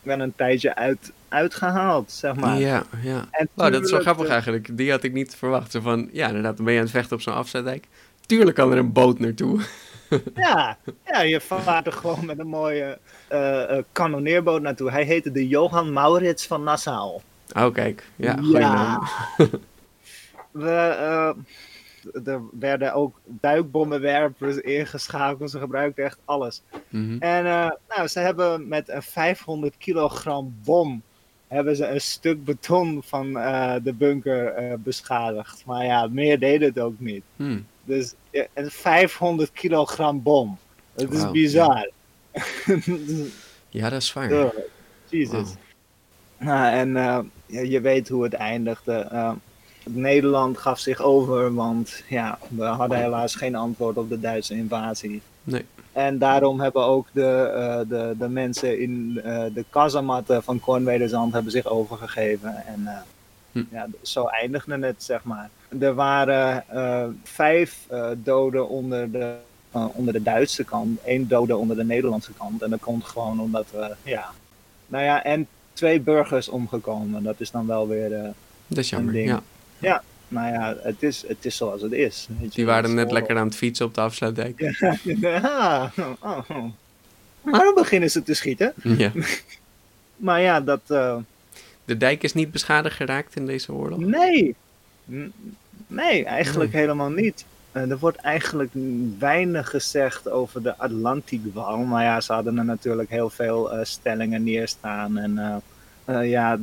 wel 0.03 0.19
een 0.19 0.35
tijdje 0.35 0.75
uit, 0.75 1.11
uitgehaald, 1.29 2.11
zeg 2.11 2.35
maar. 2.35 2.57
Ja, 2.57 2.83
ja. 3.01 3.25
En 3.31 3.49
Oh, 3.55 3.71
dat 3.71 3.85
is 3.85 3.91
wel 3.91 3.99
grappig 3.99 4.25
eh, 4.25 4.31
eigenlijk. 4.31 4.77
Die 4.77 4.91
had 4.91 5.03
ik 5.03 5.13
niet 5.13 5.35
verwacht. 5.35 5.71
Zo 5.71 5.79
van, 5.79 6.09
ja, 6.11 6.27
inderdaad, 6.27 6.55
dan 6.55 6.65
ben 6.65 6.73
je 6.73 6.79
aan 6.79 6.85
het 6.85 6.95
vechten 6.95 7.15
op 7.15 7.21
zo'n 7.21 7.33
afzetdijk. 7.33 7.87
Tuurlijk 8.25 8.55
kan 8.55 8.71
er 8.71 8.77
een 8.77 8.91
boot 8.91 9.19
naartoe. 9.19 9.59
Ja, 10.35 10.77
ja, 11.05 11.21
je 11.21 11.41
vaart 11.41 11.85
er 11.85 11.91
gewoon 11.91 12.25
met 12.25 12.39
een 12.39 12.47
mooie 12.47 12.99
eh, 13.27 13.77
kanonneerboot 13.91 14.61
naartoe. 14.61 14.91
Hij 14.91 15.03
heette 15.03 15.31
de 15.31 15.47
Johan 15.47 15.93
Maurits 15.93 16.47
van 16.47 16.63
Nassau. 16.63 17.19
Oh, 17.55 17.73
kijk. 17.73 18.07
Ja, 18.15 18.35
goeie 18.35 18.59
naam. 18.59 19.03
We, 20.51 21.35
er 22.25 22.41
werden 22.59 22.93
ook 22.93 23.19
duikbommenwerpers 23.25 24.57
ingeschakeld. 24.57 25.51
Ze 25.51 25.59
gebruikten 25.59 26.03
echt 26.03 26.17
alles. 26.25 26.61
Mhm. 26.89 27.17
En 27.19 27.43
nou, 27.87 28.07
ze 28.07 28.19
hebben 28.19 28.67
met 28.67 28.89
een 28.89 29.03
500 29.03 29.77
kilogram 29.77 30.55
bom 30.63 31.03
hebben 31.49 31.75
ze 31.75 31.87
een 31.87 32.01
stuk 32.01 32.45
beton 32.45 33.01
van 33.05 33.37
eh, 33.37 33.75
de 33.83 33.93
bunker 33.93 34.47
eh, 34.47 34.73
beschadigd. 34.77 35.63
Maar 35.65 35.85
ja, 35.85 36.07
meer 36.07 36.39
deed 36.39 36.61
het 36.61 36.79
ook 36.79 36.99
niet. 36.99 37.23
Hm. 37.35 37.59
Dus 37.83 38.13
ja, 38.31 38.45
een 38.53 38.71
500 38.71 39.51
kilogram 39.51 40.23
bom. 40.23 40.57
Dat 40.93 41.11
is 41.11 41.31
bizar. 41.31 41.89
Ja, 43.71 43.89
dat 43.89 44.01
is 44.01 44.13
waar. 44.13 44.31
Oh, 44.31 44.53
Jezus. 45.09 45.49
Nou, 46.37 46.73
en 46.73 46.97
eh, 46.97 47.19
ja, 47.45 47.61
je 47.61 47.81
weet 47.81 48.09
hoe 48.09 48.23
het 48.23 48.33
eindigde. 48.33 49.35
Nederland 49.83 50.57
gaf 50.57 50.79
zich 50.79 51.01
over, 51.01 51.53
want 51.53 52.03
ja, 52.07 52.39
we 52.47 52.63
hadden 52.63 52.97
helaas 52.97 53.35
geen 53.35 53.55
antwoord 53.55 53.97
op 53.97 54.09
de 54.09 54.19
Duitse 54.19 54.53
invasie. 54.55 55.21
Nee. 55.43 55.65
En 55.91 56.17
daarom 56.17 56.59
hebben 56.59 56.83
ook 56.83 57.07
de, 57.11 57.51
eh, 57.55 57.79
de, 57.89 58.15
de 58.19 58.29
mensen 58.29 58.79
in 58.79 59.21
eh, 59.23 59.43
de 59.53 59.65
kazamatten 59.69 60.43
van 60.43 60.59
Kornwederzand 60.59 61.33
hebben 61.33 61.51
zich 61.51 61.65
overgegeven. 61.67 62.55
En 62.65 62.87
eh, 62.87 62.97
Hm. 63.51 63.63
ja, 63.71 63.87
zo 64.01 64.25
eindigde 64.25 64.77
het, 64.85 65.03
zeg 65.03 65.23
maar. 65.23 65.49
Er 65.79 65.93
waren 65.93 66.63
vijf 67.23 67.87
doden 68.17 68.69
onder 68.69 69.11
de, 69.11 69.35
onder 69.71 70.13
de 70.13 70.23
Duitse 70.23 70.63
kant, 70.63 70.99
één 71.03 71.27
dode 71.27 71.55
onder 71.55 71.75
de 71.75 71.83
Nederlandse 71.83 72.31
kant. 72.37 72.61
En 72.61 72.69
dat 72.69 72.79
komt 72.79 73.03
gewoon 73.05 73.39
omdat 73.41 73.65
we, 73.71 73.95
ja, 74.03 74.29
nou 74.87 75.03
ja, 75.03 75.23
en 75.23 75.47
twee 75.73 75.99
burgers 76.01 76.49
omgekomen. 76.49 77.23
Dat 77.23 77.39
is 77.39 77.51
dan 77.51 77.67
wel 77.67 77.87
weer, 77.87 78.09
Dat 78.67 78.77
is 78.77 78.89
jammer. 78.89 79.13
ding. 79.13 79.39
Ja. 79.79 80.03
Nou 80.29 80.53
ja, 80.53 80.75
het 80.81 81.03
is, 81.03 81.23
het 81.27 81.45
is 81.45 81.55
zoals 81.57 81.81
het 81.81 81.91
is. 81.91 82.27
weet 82.39 82.49
je. 82.53 82.55
Die 82.55 82.65
waren 82.65 82.93
net 82.93 83.11
lekker 83.11 83.37
aan 83.37 83.47
het 83.47 83.55
fietsen 83.55 83.85
op 83.85 83.93
de 83.93 84.01
afsluitdijk. 84.01 84.59
Ja, 84.59 84.97
ja. 85.29 85.91
Oh, 86.19 86.37
oh. 86.49 86.65
Waarom 87.41 87.73
beginnen 87.75 88.11
ze 88.11 88.23
te 88.23 88.33
schieten? 88.33 88.73
Ja. 88.83 89.11
Maar 90.15 90.41
ja, 90.41 90.61
dat. 90.61 90.81
eh, 90.87 91.15
De 91.85 91.97
dijk 91.97 92.23
is 92.23 92.33
niet 92.33 92.51
beschadigd 92.51 92.95
geraakt 92.95 93.35
in 93.35 93.45
deze 93.45 93.73
oorlog. 93.73 93.99
nee. 93.99 94.55
Nee, 95.87 96.25
eigenlijk 96.25 96.71
helemaal 96.73 97.09
niet. 97.09 97.45
er 97.71 97.97
wordt 97.99 98.17
eigenlijk 98.17 98.71
weinig 99.19 99.69
gezegd 99.69 100.29
over 100.29 100.63
de 100.63 100.77
Atlantikwal. 100.77 101.77
Maar 101.77 102.03
ja, 102.03 102.21
ze 102.21 102.33
hadden 102.33 102.57
er 102.57 102.65
natuurlijk 102.65 103.09
heel 103.09 103.29
veel 103.29 103.71
stellingen 103.83 104.43
neerstaan. 104.43 105.17
En 105.17 105.61
ja, 106.13 106.57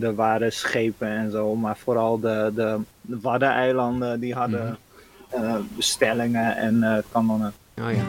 er 0.00 0.14
waren 0.14 0.52
schepen 0.52 1.08
en 1.08 1.30
zo. 1.30 1.54
Maar 1.54 1.76
vooral 1.76 2.20
de, 2.20 2.52
de, 2.54 2.78
de 3.00 3.20
Waddeneilanden, 3.20 4.20
die 4.20 4.34
hadden... 4.34 4.64
Mhm. 4.64 4.74
Eh, 5.34 5.56
bestellingen 5.76 6.56
en 6.56 6.82
eh, 6.82 7.02
kanonnen. 7.12 7.52
Oh 7.80 7.92
ja. 7.92 8.04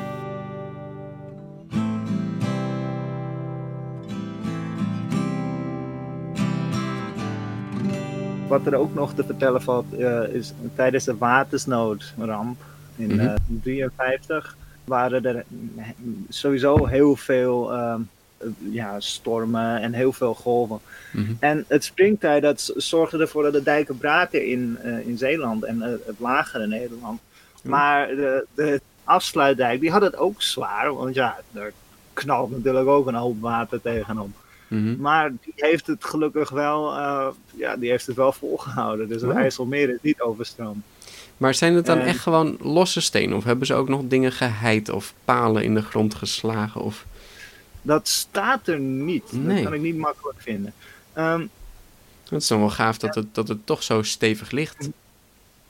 Wat 8.48 8.66
er 8.66 8.76
ook 8.76 8.94
nog 8.94 9.14
te 9.14 9.24
vertellen 9.24 9.62
valt, 9.62 9.86
uh, 9.94 10.28
is 10.28 10.54
tijdens 10.76 11.04
de 11.04 11.18
watersnoodramp 11.18 12.62
in 12.96 13.18
1953 13.18 14.56
mm 14.58 14.64
waren 14.86 15.26
er 15.26 15.46
sowieso 16.30 16.86
heel 16.86 17.16
veel 17.16 17.74
uh, 17.74 17.96
ja, 18.58 19.00
stormen 19.00 19.82
en 19.82 19.94
heel 19.94 20.14
veel 20.14 20.34
golven. 20.34 20.80
Mhm. 21.12 21.32
En 21.40 21.66
het 21.68 21.84
springtij 21.84 22.40
dat 22.40 22.74
zorgde 22.76 23.18
ervoor 23.18 23.44
dat 23.44 23.54
de 23.54 23.64
dijken 23.64 23.98
braken 23.98 24.46
in, 24.46 24.78
uh, 24.86 25.08
in 25.08 25.18
Zeeland 25.18 25.64
en 25.64 25.78
uh, 25.78 25.84
het 25.84 26.20
lagere 26.20 26.68
Nederland. 26.68 27.20
Maar 27.64 28.08
de, 28.08 28.46
de 28.54 28.82
afsluitdijk, 29.04 29.80
die 29.80 29.92
had 29.92 30.02
het 30.02 30.18
ook 30.18 30.42
zwaar. 30.42 30.94
Want 30.94 31.16
ja, 31.16 31.40
er 31.54 31.74
knalt 32.14 32.52
natuurlijk 32.52 32.88
ook 32.88 33.08
een 33.08 33.16
hoop 33.16 33.42
water 33.42 33.82
tegenop. 33.82 34.30
Mm 34.68 34.98
Maar 35.00 35.30
die 35.30 35.54
heeft 35.56 35.88
het 35.88 36.06
gelukkig 36.06 36.50
wel, 36.50 36.98
uh, 36.98 37.28
ja, 37.56 37.76
die 37.76 37.90
heeft 37.90 38.06
het 38.06 38.16
wel 38.16 38.32
volgehouden. 38.32 39.08
Dus 39.08 39.22
het 39.22 39.32
oh. 39.32 39.38
IJsselmeer 39.38 39.90
is 39.90 39.98
niet 40.02 40.22
overstroomd. 40.22 40.84
Maar 41.38 41.54
zijn 41.54 41.76
het 41.76 41.86
dan 41.86 42.00
echt 42.00 42.20
gewoon 42.20 42.58
losse 42.62 43.02
stenen? 43.02 43.38
Of 43.38 43.44
hebben 43.44 43.68
ze 43.68 43.74
ook 43.74 43.90
nog 43.90 44.02
dingen 44.08 44.32
geheid 44.32 44.90
of 44.90 45.14
palen 45.26 45.64
in 45.64 45.74
de 45.74 45.82
grond 45.82 46.16
geslagen? 46.16 46.82
Of... 46.82 47.06
Dat 47.86 48.08
staat 48.08 48.68
er 48.68 48.80
niet. 48.80 49.32
Nee. 49.32 49.56
Dat 49.56 49.64
kan 49.64 49.74
ik 49.74 49.82
niet 49.82 49.98
makkelijk 49.98 50.42
vinden. 50.42 50.74
Um, 51.18 51.50
het 52.30 52.42
is 52.42 52.48
dan 52.48 52.60
wel 52.60 52.70
gaaf 52.70 52.98
dat 52.98 53.16
het, 53.16 53.26
dat 53.32 53.48
het 53.48 53.66
toch 53.66 53.84
zo 53.84 54.02
stevig 54.02 54.52
ligt. 54.52 54.90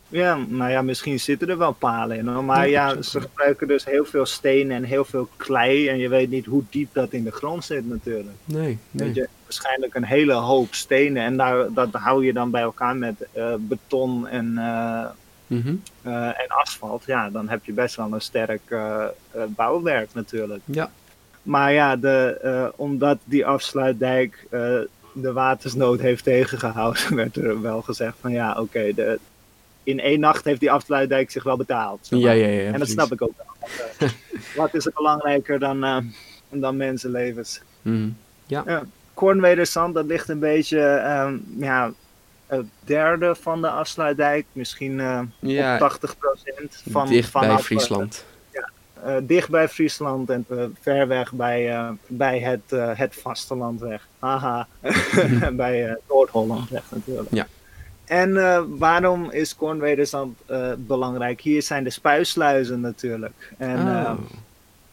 Ja, 0.07 0.35
nou 0.47 0.71
ja, 0.71 0.81
misschien 0.81 1.19
zitten 1.19 1.49
er 1.49 1.57
wel 1.57 1.71
palen 1.71 2.17
in. 2.17 2.45
Maar 2.45 2.69
ja, 2.69 3.01
ze 3.01 3.21
gebruiken 3.21 3.67
dus 3.67 3.85
heel 3.85 4.05
veel 4.05 4.25
stenen 4.25 4.75
en 4.75 4.83
heel 4.83 5.05
veel 5.05 5.29
klei. 5.35 5.87
En 5.87 5.97
je 5.97 6.09
weet 6.09 6.29
niet 6.29 6.45
hoe 6.45 6.63
diep 6.69 6.93
dat 6.93 7.11
in 7.11 7.23
de 7.23 7.31
grond 7.31 7.65
zit 7.65 7.89
natuurlijk. 7.89 8.35
Nee, 8.45 8.77
nee. 8.91 9.13
je, 9.13 9.29
waarschijnlijk 9.43 9.95
een 9.95 10.05
hele 10.05 10.33
hoop 10.33 10.73
stenen. 10.73 11.23
En 11.23 11.37
daar, 11.37 11.73
dat 11.73 11.89
hou 11.91 12.25
je 12.25 12.33
dan 12.33 12.51
bij 12.51 12.61
elkaar 12.61 12.95
met 12.95 13.27
uh, 13.37 13.53
beton 13.59 14.27
en, 14.27 14.53
uh, 14.57 15.05
mm 15.47 15.81
uh, 16.05 16.27
en 16.27 16.47
asfalt. 16.47 17.03
Ja, 17.05 17.29
dan 17.29 17.49
heb 17.49 17.65
je 17.65 17.71
best 17.71 17.95
wel 17.95 18.13
een 18.13 18.21
sterk 18.21 18.75
bouwwerk 19.47 20.09
natuurlijk. 20.13 20.61
Ja. 20.65 20.91
Maar 21.45 21.73
ja, 21.73 21.95
de, 21.95 22.71
omdat 22.75 23.17
die 23.23 23.45
afsluitdijk 23.45 24.47
de 25.13 25.31
watersnood 25.33 25.99
heeft 25.99 26.23
tegengehouden, 26.23 27.15
werd 27.15 27.35
er 27.35 27.61
wel 27.61 27.81
gezegd 27.81 28.15
van 28.21 28.31
ja, 28.31 28.59
oké, 28.59 28.93
de 28.93 29.19
in 29.83 29.99
één 29.99 30.19
nacht 30.19 30.45
heeft 30.45 30.59
die 30.59 30.71
afsluitdijk 30.71 31.31
zich 31.31 31.43
wel 31.43 31.57
betaald. 31.57 32.07
ja, 32.09 32.31
ja, 32.31 32.47
ja, 32.47 32.71
en 32.71 32.79
dat 32.79 32.89
snap 32.89 33.11
ik 33.11 33.21
ook 33.21 33.33
wel. 33.37 33.69
Eh, 33.97 34.09
wat 34.55 34.73
is 34.73 34.85
er 34.85 34.91
belangrijker 34.95 35.59
dan, 35.59 36.13
dan 36.49 36.77
mensenlevens? 36.77 37.61
Mm. 37.81 38.17
Ja. 38.45 38.63
ja. 38.65 38.83
Dat 39.93 40.05
ligt 40.05 40.29
een 40.29 40.39
beetje 40.39 40.79
um, 41.25 41.45
ja, 41.57 41.91
het 42.47 42.65
derde 42.79 43.35
van 43.35 43.61
de 43.61 43.69
afsluitdijk. 43.69 44.45
Misschien 44.51 44.99
uh, 44.99 45.21
ja, 45.39 45.75
op 45.75 45.99
80% 46.61 46.65
Van, 46.89 47.07
dicht 47.07 47.33
bij 47.33 47.57
Friesland. 47.57 48.25
Ja, 49.05 49.19
dicht 49.23 49.49
bij 49.49 49.69
Friesland 49.69 50.29
en 50.29 50.45
ver 50.81 51.07
weg 51.07 51.31
bij, 51.33 51.89
bij 52.07 52.39
het, 52.39 52.97
het 52.97 53.15
vasteland 53.15 53.79
weg. 53.79 54.07
Haha, 54.19 54.67
bij 55.53 55.97
Noord-Holland 56.07 56.69
weg 56.69 56.83
natuurlijk. 56.91 57.27
Ja. 57.31 57.47
En 58.05 58.29
uh, 58.29 58.61
waarom 58.67 59.31
is 59.31 59.55
kornwederzand 59.55 60.37
uh, 60.51 60.71
belangrijk? 60.77 61.41
Hier 61.41 61.61
zijn 61.61 61.83
de 61.83 61.89
spuisluizen 61.89 62.79
natuurlijk. 62.79 63.53
En 63.57 63.79
oh. 63.79 63.87
uh, 63.87 64.11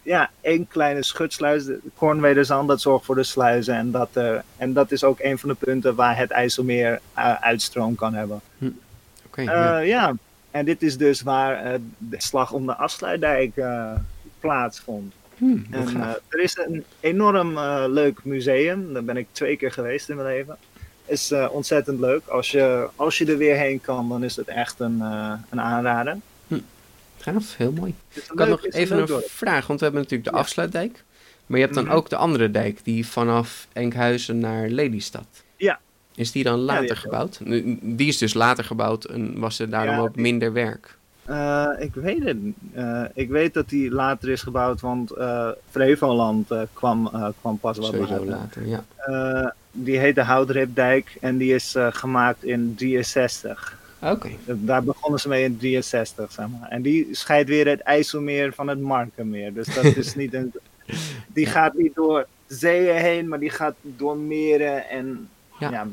ja, 0.02 0.30
één 0.40 0.68
kleine 0.68 1.02
schutsluis, 1.02 1.64
kornwederzand, 1.96 2.68
dat 2.68 2.80
zorgt 2.80 3.04
voor 3.04 3.14
de 3.14 3.22
sluizen. 3.22 3.74
En 3.74 3.90
dat, 3.90 4.08
en 4.56 4.72
dat 4.72 4.92
is 4.92 5.04
ook 5.04 5.20
een 5.20 5.38
van 5.38 5.48
de 5.48 5.54
punten 5.54 5.94
waar 5.94 6.16
het 6.16 6.30
IJsselmeer 6.30 7.00
uitstroom 7.40 7.94
kan 7.94 8.14
hebben. 8.14 8.40
Hm. 8.58 8.70
Okay, 9.26 9.44
ja. 9.44 9.78
ja. 9.78 10.14
En 10.52 10.64
dit 10.64 10.82
is 10.82 10.96
dus 10.96 11.22
waar 11.22 11.78
de 11.98 12.20
slag 12.22 12.52
om 12.52 12.66
de 12.66 12.76
afsluitdijk 12.76 13.52
plaatsvond. 14.40 15.12
Hm, 15.36 15.58
en, 15.70 16.00
er 16.28 16.40
is 16.40 16.56
een 16.56 16.84
enorm 17.00 17.58
leuk 17.92 18.24
museum, 18.24 18.92
daar 18.92 19.04
ben 19.04 19.16
ik 19.16 19.26
twee 19.32 19.56
keer 19.56 19.72
geweest 19.72 20.08
in 20.08 20.16
mijn 20.16 20.28
leven 20.28 20.58
is 21.06 21.32
uh, 21.32 21.48
ontzettend 21.50 22.00
leuk. 22.00 22.26
Als 22.26 22.50
je, 22.50 22.88
als 22.96 23.18
je 23.18 23.26
er 23.26 23.38
weer 23.38 23.56
heen 23.56 23.80
kan, 23.80 24.08
dan 24.08 24.24
is 24.24 24.36
het 24.36 24.48
echt 24.48 24.80
een, 24.80 24.98
uh, 24.98 25.32
een 25.50 25.60
aanrader. 25.60 26.16
Hm. 26.48 26.58
Gaaf, 27.18 27.56
heel 27.56 27.72
mooi. 27.72 27.94
Ik 28.12 28.22
had 28.34 28.48
nog 28.48 28.66
even 28.66 28.98
een, 28.98 29.12
een 29.12 29.22
vraag, 29.26 29.66
want 29.66 29.78
we 29.78 29.84
hebben 29.84 30.02
natuurlijk 30.02 30.30
de 30.30 30.36
afsluitdijk. 30.36 31.04
Maar 31.46 31.58
je 31.58 31.64
hebt 31.64 31.76
dan 31.76 31.86
mhm. 31.86 31.94
ook 31.94 32.10
de 32.10 32.16
andere 32.16 32.50
dijk, 32.50 32.84
die 32.84 33.06
vanaf 33.06 33.66
Enkhuizen 33.72 34.38
naar 34.38 34.68
Lelystad. 34.68 35.26
Is 36.14 36.32
die 36.32 36.44
dan 36.44 36.58
later 36.58 36.86
die 36.86 36.96
gebouwd? 36.96 37.40
Die 37.80 38.08
is 38.08 38.18
dus 38.18 38.34
later 38.34 38.64
gebouwd 38.64 39.04
en 39.04 39.38
was 39.38 39.58
er 39.58 39.70
daarom 39.70 39.98
ook 39.98 40.16
minder 40.16 40.52
werk? 40.52 40.96
Uh, 41.28 41.68
ik 41.78 41.94
weet 41.94 42.24
het. 42.24 42.36
Uh, 42.76 43.04
ik 43.14 43.28
weet 43.28 43.54
dat 43.54 43.68
die 43.68 43.90
later 43.90 44.28
is 44.28 44.42
gebouwd, 44.42 44.80
want 44.80 45.12
uh, 45.18 45.48
Flevoland 45.70 46.48
kwam, 46.72 47.10
kwam 47.40 47.58
pas 47.58 47.78
wat 47.78 47.86
Sowieso 47.86 48.24
later. 48.24 48.66
ja 48.66 49.54
die 49.74 49.98
heet 49.98 50.14
de 50.14 50.22
Houdripdijk 50.22 51.16
en 51.20 51.36
die 51.36 51.54
is 51.54 51.76
gemaakt 51.90 52.44
in 52.44 52.74
63. 52.76 53.78
Oké. 54.02 54.28
Daar 54.44 54.82
begonnen 54.82 55.20
ze 55.20 55.28
mee 55.28 55.44
in 55.44 55.56
63, 55.56 56.32
zeg 56.32 56.48
maar. 56.48 56.68
En 56.68 56.82
die 56.82 57.08
scheidt 57.10 57.48
weer 57.48 57.68
het 57.68 57.80
IJsselmeer 57.80 58.52
van 58.52 58.68
het 58.68 58.80
Markenmeer. 58.80 59.54
Dus 59.54 59.74
dat 59.74 59.84
is 59.84 60.14
niet 60.14 60.34
een... 60.34 60.52
Die 61.34 61.46
gaat 61.46 61.74
niet 61.74 61.94
door 61.94 62.26
zeeën 62.46 62.96
heen, 62.96 63.28
maar 63.28 63.38
die 63.38 63.50
gaat 63.50 63.74
door 63.82 64.16
meren 64.16 64.88
en... 64.88 65.28
Ja. 65.70 65.86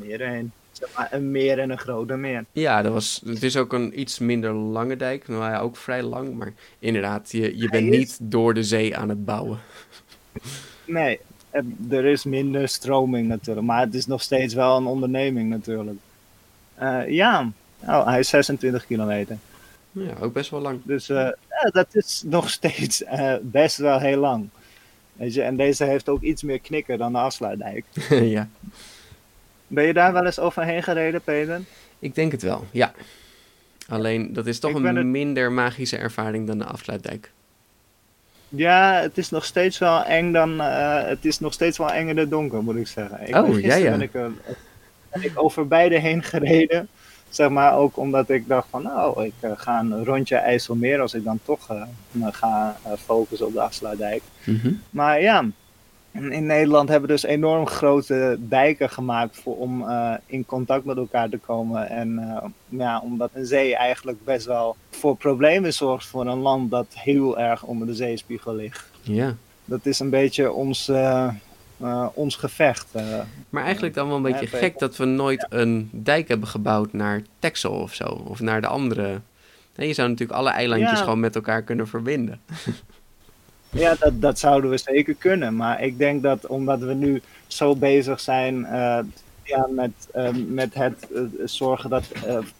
Zeg 0.72 0.88
maar, 0.96 1.08
een 1.10 1.30
meer 1.30 1.58
en 1.58 1.70
een 1.70 1.78
grote 1.78 2.16
meer. 2.16 2.44
Ja, 2.52 2.82
dat 2.82 2.92
was, 2.92 3.22
het 3.24 3.42
is 3.42 3.56
ook 3.56 3.72
een 3.72 4.00
iets 4.00 4.18
minder 4.18 4.52
lange 4.52 4.96
dijk. 4.96 5.28
Nou 5.28 5.42
ja, 5.42 5.58
ook 5.58 5.76
vrij 5.76 6.02
lang. 6.02 6.34
Maar 6.34 6.52
inderdaad, 6.78 7.30
je, 7.30 7.58
je 7.58 7.68
bent 7.68 7.88
niet 7.88 8.18
door 8.22 8.54
de 8.54 8.64
zee 8.64 8.96
aan 8.96 9.08
het 9.08 9.24
bouwen. 9.24 9.58
Nee, 10.84 11.20
er 11.90 12.04
is 12.04 12.24
minder 12.24 12.68
stroming 12.68 13.28
natuurlijk, 13.28 13.66
maar 13.66 13.80
het 13.80 13.94
is 13.94 14.06
nog 14.06 14.22
steeds 14.22 14.54
wel 14.54 14.76
een 14.76 14.86
onderneming 14.86 15.50
natuurlijk. 15.50 15.98
Uh, 16.82 17.08
ja, 17.08 17.50
oh, 17.80 18.06
hij 18.06 18.18
is 18.18 18.28
26 18.28 18.86
kilometer. 18.86 19.38
Ja, 19.92 20.12
ook 20.20 20.32
best 20.32 20.50
wel 20.50 20.60
lang. 20.60 20.80
Dus 20.82 21.08
uh, 21.08 21.16
ja, 21.48 21.70
dat 21.72 21.86
is 21.90 22.22
nog 22.26 22.50
steeds 22.50 23.02
uh, 23.02 23.34
best 23.42 23.76
wel 23.76 23.98
heel 23.98 24.18
lang. 24.18 24.48
Weet 25.12 25.34
je, 25.34 25.42
en 25.42 25.56
deze 25.56 25.84
heeft 25.84 26.08
ook 26.08 26.22
iets 26.22 26.42
meer 26.42 26.60
knikken 26.60 26.98
dan 26.98 27.12
de 27.12 27.18
afsluitdijk. 27.18 27.84
ja. 28.08 28.48
Ben 29.70 29.84
je 29.84 29.92
daar 29.92 30.12
wel 30.12 30.24
eens 30.24 30.38
overheen 30.38 30.82
gereden, 30.82 31.20
Peter? 31.20 31.60
Ik 31.98 32.14
denk 32.14 32.32
het 32.32 32.42
wel, 32.42 32.64
ja. 32.70 32.92
Alleen, 33.88 34.32
dat 34.32 34.46
is 34.46 34.58
toch 34.58 34.74
een 34.74 35.10
minder 35.10 35.52
magische 35.52 35.96
ervaring 35.96 36.46
dan 36.46 36.58
de 36.58 36.64
afsluitdijk. 36.64 37.30
Ja, 38.48 39.00
het 39.00 39.18
is 39.18 39.30
nog 39.30 39.44
steeds 39.44 39.78
wel 39.78 40.04
eng 40.04 40.32
dan. 40.32 40.60
Uh, 40.60 41.06
het 41.06 41.24
is 41.24 41.40
nog 41.40 41.52
steeds 41.52 41.78
wel 41.78 41.90
eng 41.90 42.08
in 42.08 42.16
het 42.16 42.30
donker, 42.30 42.62
moet 42.62 42.76
ik 42.76 42.86
zeggen. 42.86 43.28
Ik 43.28 43.36
oh, 43.36 43.60
ja, 43.60 43.74
ja. 43.74 43.90
Ben 43.90 44.00
ik, 44.00 44.12
ben 44.12 45.22
ik 45.22 45.32
over 45.34 45.68
beide 45.68 45.98
heen 45.98 46.22
gereden. 46.22 46.88
Zeg 47.28 47.48
maar 47.48 47.76
ook 47.76 47.96
omdat 47.96 48.28
ik 48.28 48.48
dacht 48.48 48.66
van, 48.70 48.82
nou, 48.82 49.24
ik 49.24 49.32
uh, 49.40 49.50
ga 49.54 49.78
een 49.78 50.04
rondje 50.04 50.36
IJsselmeer 50.36 51.00
als 51.00 51.14
ik 51.14 51.24
dan 51.24 51.40
toch 51.44 51.68
me 52.10 52.32
ga 52.32 52.76
focussen 53.04 53.46
op 53.46 53.52
de 53.52 53.60
Afsluitdijk. 53.60 54.22
Mm 54.44 54.60
-hmm. 54.62 54.82
Maar 54.90 55.20
ja, 55.20 55.44
in 56.12 56.46
Nederland 56.46 56.88
hebben 56.88 57.08
we 57.08 57.14
dus 57.14 57.24
enorm 57.24 57.66
grote 57.66 58.36
dijken 58.38 58.90
gemaakt 58.90 59.36
voor, 59.36 59.56
om 59.56 59.82
uh, 59.82 60.14
in 60.26 60.46
contact 60.46 60.84
met 60.84 60.96
elkaar 60.96 61.28
te 61.28 61.38
komen. 61.38 61.88
En 61.88 62.18
uh, 62.18 62.44
ja, 62.80 63.00
omdat 63.00 63.30
een 63.32 63.46
zee 63.46 63.76
eigenlijk 63.76 64.24
best 64.24 64.46
wel 64.46 64.76
voor 64.90 65.16
problemen 65.16 65.72
zorgt 65.72 66.06
voor 66.06 66.26
een 66.26 66.38
land 66.38 66.70
dat 66.70 66.86
heel 66.88 67.38
erg 67.38 67.62
onder 67.62 67.86
de 67.86 67.94
zeespiegel 67.94 68.54
ligt. 68.54 68.90
Ja. 69.02 69.36
Dat 69.64 69.86
is 69.86 70.00
een 70.00 70.10
beetje 70.10 70.52
ons, 70.52 70.88
uh, 70.88 71.32
ons 72.14 72.36
gevecht. 72.36 72.86
maar 73.48 73.64
eigenlijk 73.64 73.94
dan 73.94 74.06
wel 74.06 74.16
een 74.16 74.22
beetje 74.22 74.46
gek 74.46 74.78
dat 74.78 74.96
we 74.96 75.04
nooit 75.04 75.46
een 75.48 75.88
dijk 75.92 76.28
hebben 76.28 76.48
gebouwd 76.48 76.92
naar 76.92 77.22
Texel 77.38 77.72
of 77.72 77.94
zo. 77.94 78.04
Of 78.04 78.40
naar 78.40 78.60
de 78.60 78.66
andere. 78.66 79.20
Nee, 79.76 79.88
je 79.88 79.94
zou 79.94 80.08
natuurlijk 80.08 80.38
alle 80.38 80.50
eilandjes 80.50 80.90
ja. 80.90 80.96
gewoon 80.96 81.20
met 81.20 81.34
elkaar 81.34 81.62
kunnen 81.62 81.88
verbinden. 81.88 82.40
Ja, 83.70 83.94
dat, 83.98 84.20
dat 84.20 84.38
zouden 84.38 84.70
we 84.70 84.78
zeker 84.78 85.14
kunnen. 85.14 85.56
Maar 85.56 85.82
ik 85.82 85.98
denk 85.98 86.22
dat 86.22 86.46
omdat 86.46 86.80
we 86.80 86.94
nu 86.94 87.22
zo 87.46 87.76
bezig 87.76 88.20
zijn 88.20 88.58
uh, 88.58 88.98
aan 89.56 89.74
met, 89.74 89.90
uh, 90.16 90.28
met 90.48 90.74
het 90.74 91.06
uh, 91.12 91.22
zorgen 91.44 91.90
dat 91.90 92.04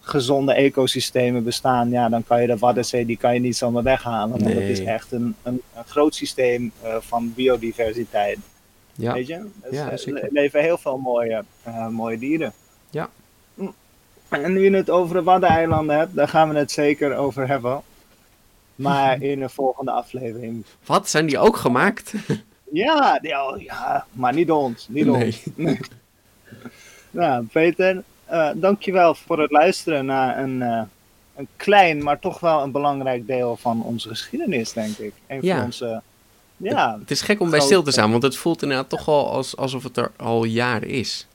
gezonde 0.01 0.53
ecosystemen 0.53 1.45
bestaan, 1.45 1.91
ja, 1.91 2.09
dan 2.09 2.25
kan 2.25 2.41
je 2.41 2.47
de 2.47 2.59
Waddenzee 2.59 3.07
die 3.07 3.17
kan 3.17 3.35
je 3.35 3.41
niet 3.41 3.57
zomaar 3.57 3.83
weghalen. 3.83 4.31
Want 4.31 4.43
Nee. 4.43 4.55
het 4.55 4.79
is 4.79 4.85
echt 4.85 5.13
een, 5.13 5.35
een, 5.43 5.61
een 5.77 5.85
groot 5.87 6.15
systeem 6.15 6.73
van 7.01 7.33
biodiversiteit. 7.35 8.39
Ja. 8.95 9.13
Weet 9.13 9.27
je? 9.27 9.47
Dus, 9.63 9.71
Ja, 9.79 9.91
er 9.91 10.29
leven 10.31 10.61
heel 10.63 10.79
veel 10.79 10.99
mooie, 10.99 11.45
mooie 11.91 12.19
dieren. 12.19 12.53
Ja. 12.91 13.09
Mm. 13.55 13.75
En 14.29 14.53
nu 14.53 14.65
je 14.65 14.77
het 14.77 14.91
over 14.91 15.15
de 15.15 15.23
Waddeneilanden 15.23 15.99
hebt, 15.99 16.15
daar 16.15 16.29
gaan 16.29 16.49
we 16.49 16.59
het 16.59 16.71
zeker 16.71 17.17
over 17.17 17.49
hebben. 17.49 17.83
Maar 18.83 19.23
in 19.23 19.43
een 19.43 19.51
volgende 19.51 19.91
aflevering. 19.91 20.65
Wat? 20.87 21.09
Zijn 21.09 21.27
die 21.27 21.39
ook 21.39 21.57
gemaakt? 21.57 22.13
Ja, 22.73 23.19
ja, 23.23 23.55
ja 23.59 24.07
maar 24.13 24.35
niet 24.35 24.51
ons. 24.51 24.87
Niet 24.89 25.09
ons. 25.09 25.43
Nee. 25.55 25.79
Nou, 27.11 27.45
Peter, 27.53 28.03
uh, 28.31 28.51
dankjewel 28.55 29.15
voor 29.15 29.41
het 29.41 29.51
luisteren 29.51 30.07
naar 30.07 30.39
een, 30.39 30.61
uh, 30.61 30.83
een 31.37 31.49
klein, 31.57 32.03
maar 32.03 32.19
toch 32.19 32.41
wel 32.41 32.63
een 32.63 32.71
belangrijk 32.71 33.27
deel 33.27 33.57
van 33.57 33.83
onze 33.83 34.09
geschiedenis, 34.09 34.73
denk 34.73 34.97
ik. 34.97 35.13
Een 35.27 35.39
Ja. 35.43 35.57
van 35.57 35.65
onze. 35.65 36.03
Ja, 36.57 36.97
Het 37.01 37.11
is 37.11 37.21
gek 37.21 37.41
om 37.41 37.51
bij 37.51 37.61
stil 37.61 37.83
te 37.83 37.91
staan, 37.91 38.11
want 38.11 38.23
het 38.23 38.37
voelt 38.37 38.63
inderdaad 38.63 38.89
toch 38.89 39.05
wel 39.05 39.31
als, 39.31 39.57
alsof 39.57 39.83
het 39.83 39.97
er 39.97 40.11
al 40.17 40.45
jaren 40.45 40.89
is. 40.89 41.27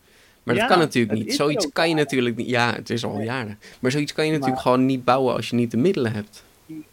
Maar 0.43 0.55
dat 0.55 0.67
kan 0.67 0.77
natuurlijk 0.79 1.19
niet. 1.19 1.35
Zoiets 1.35 1.67
kan 1.73 1.87
je 1.89 1.93
al. 1.95 1.99
natuurlijk 1.99 2.35
niet. 2.35 2.49
Ja, 2.49 2.73
het 2.73 2.89
is 2.89 3.05
al 3.05 3.15
Nee. 3.15 3.25
jaren. 3.25 3.59
Maar 3.79 3.91
zoiets 3.91 4.13
kan 4.13 4.25
je 4.25 4.31
natuurlijk 4.31 4.55
Maar- 4.55 4.65
gewoon 4.65 4.85
niet 4.85 5.03
bouwen 5.03 5.35
als 5.35 5.49
je 5.49 5.55
niet 5.55 5.71
de 5.71 5.77
middelen 5.77 6.11
hebt. 6.13 6.43